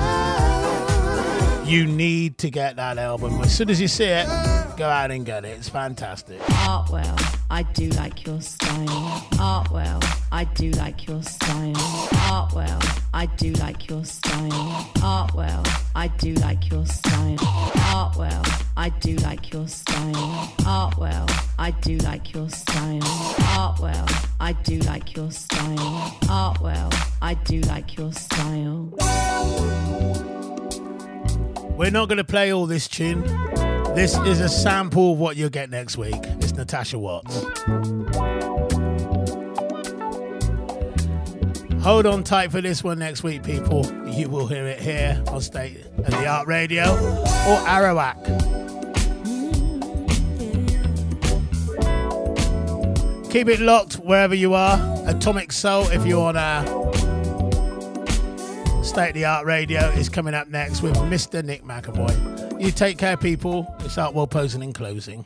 You 1.68 1.84
need 1.84 2.38
to 2.38 2.48
get 2.48 2.76
that 2.76 2.96
album. 2.96 3.40
As 3.42 3.52
soon 3.52 3.68
as 3.70 3.80
you 3.80 3.88
see 3.88 4.04
it, 4.04 4.26
go 4.76 4.88
out 4.88 5.10
and 5.10 5.26
get 5.26 5.44
it. 5.44 5.58
It's 5.58 5.68
fantastic. 5.68 6.38
Artwell, 6.38 7.18
I 7.50 7.64
do 7.64 7.88
like 7.88 8.24
your 8.24 8.40
style. 8.40 8.86
Artwell, 9.32 10.00
I 10.30 10.44
do 10.44 10.70
like 10.70 11.08
your 11.08 11.20
style. 11.24 11.74
Artwell, 12.30 13.02
I 13.12 13.26
do 13.26 13.50
like 13.54 13.88
your 13.88 14.04
style. 14.04 14.50
Artwell, 14.98 15.66
I 15.96 16.06
do 16.06 16.34
like 16.34 16.70
your 16.70 16.86
style. 16.86 17.36
Artwell, 17.36 18.64
I 18.76 18.90
do 19.00 19.16
like 19.16 19.52
your 19.52 19.66
style. 19.66 20.12
Artwell, 20.60 21.28
I 21.58 21.72
do 21.72 21.96
like 21.98 22.32
your 22.32 22.48
style. 22.48 23.00
Artwell, 23.00 24.28
I 24.38 24.52
do 24.52 24.78
like 24.78 25.16
your 25.16 25.32
style. 25.32 26.16
Artwell, 26.28 26.89
I 27.30 27.34
do 27.44 27.60
like 27.60 27.96
your 27.96 28.12
style. 28.12 28.92
We're 31.76 31.92
not 31.92 32.08
going 32.08 32.16
to 32.18 32.24
play 32.24 32.52
all 32.52 32.66
this 32.66 32.88
tune. 32.88 33.22
This 33.94 34.18
is 34.26 34.40
a 34.40 34.48
sample 34.48 35.12
of 35.12 35.20
what 35.20 35.36
you'll 35.36 35.48
get 35.48 35.70
next 35.70 35.96
week. 35.96 36.18
It's 36.40 36.52
Natasha 36.54 36.98
Watts. 36.98 37.44
Hold 41.84 42.06
on 42.06 42.24
tight 42.24 42.50
for 42.50 42.60
this 42.60 42.82
one 42.82 42.98
next 42.98 43.22
week, 43.22 43.44
people. 43.44 43.86
You 44.08 44.28
will 44.28 44.48
hear 44.48 44.66
it 44.66 44.80
here 44.80 45.22
on 45.28 45.40
State 45.40 45.86
of 45.98 46.06
the 46.10 46.26
Art 46.26 46.48
Radio 46.48 46.82
or 46.82 47.60
Arawak. 47.68 48.18
Keep 53.30 53.46
it 53.46 53.60
locked 53.60 53.94
wherever 54.00 54.34
you 54.34 54.54
are. 54.54 54.80
Atomic 55.06 55.52
Soul, 55.52 55.84
if 55.90 56.04
you're 56.04 56.26
on 56.26 56.36
uh, 56.36 56.90
State 58.90 59.10
of 59.10 59.14
the 59.14 59.24
Art 59.24 59.46
Radio, 59.46 59.88
is 59.90 60.08
coming 60.08 60.34
up 60.34 60.48
next 60.48 60.82
with 60.82 60.96
Mr. 60.96 61.44
Nick 61.44 61.62
McAvoy. 61.62 62.60
You 62.60 62.72
take 62.72 62.98
care, 62.98 63.16
people. 63.16 63.72
It's 63.84 63.94
Artwell 63.94 64.28
posing 64.28 64.64
in 64.64 64.72
closing. 64.72 65.24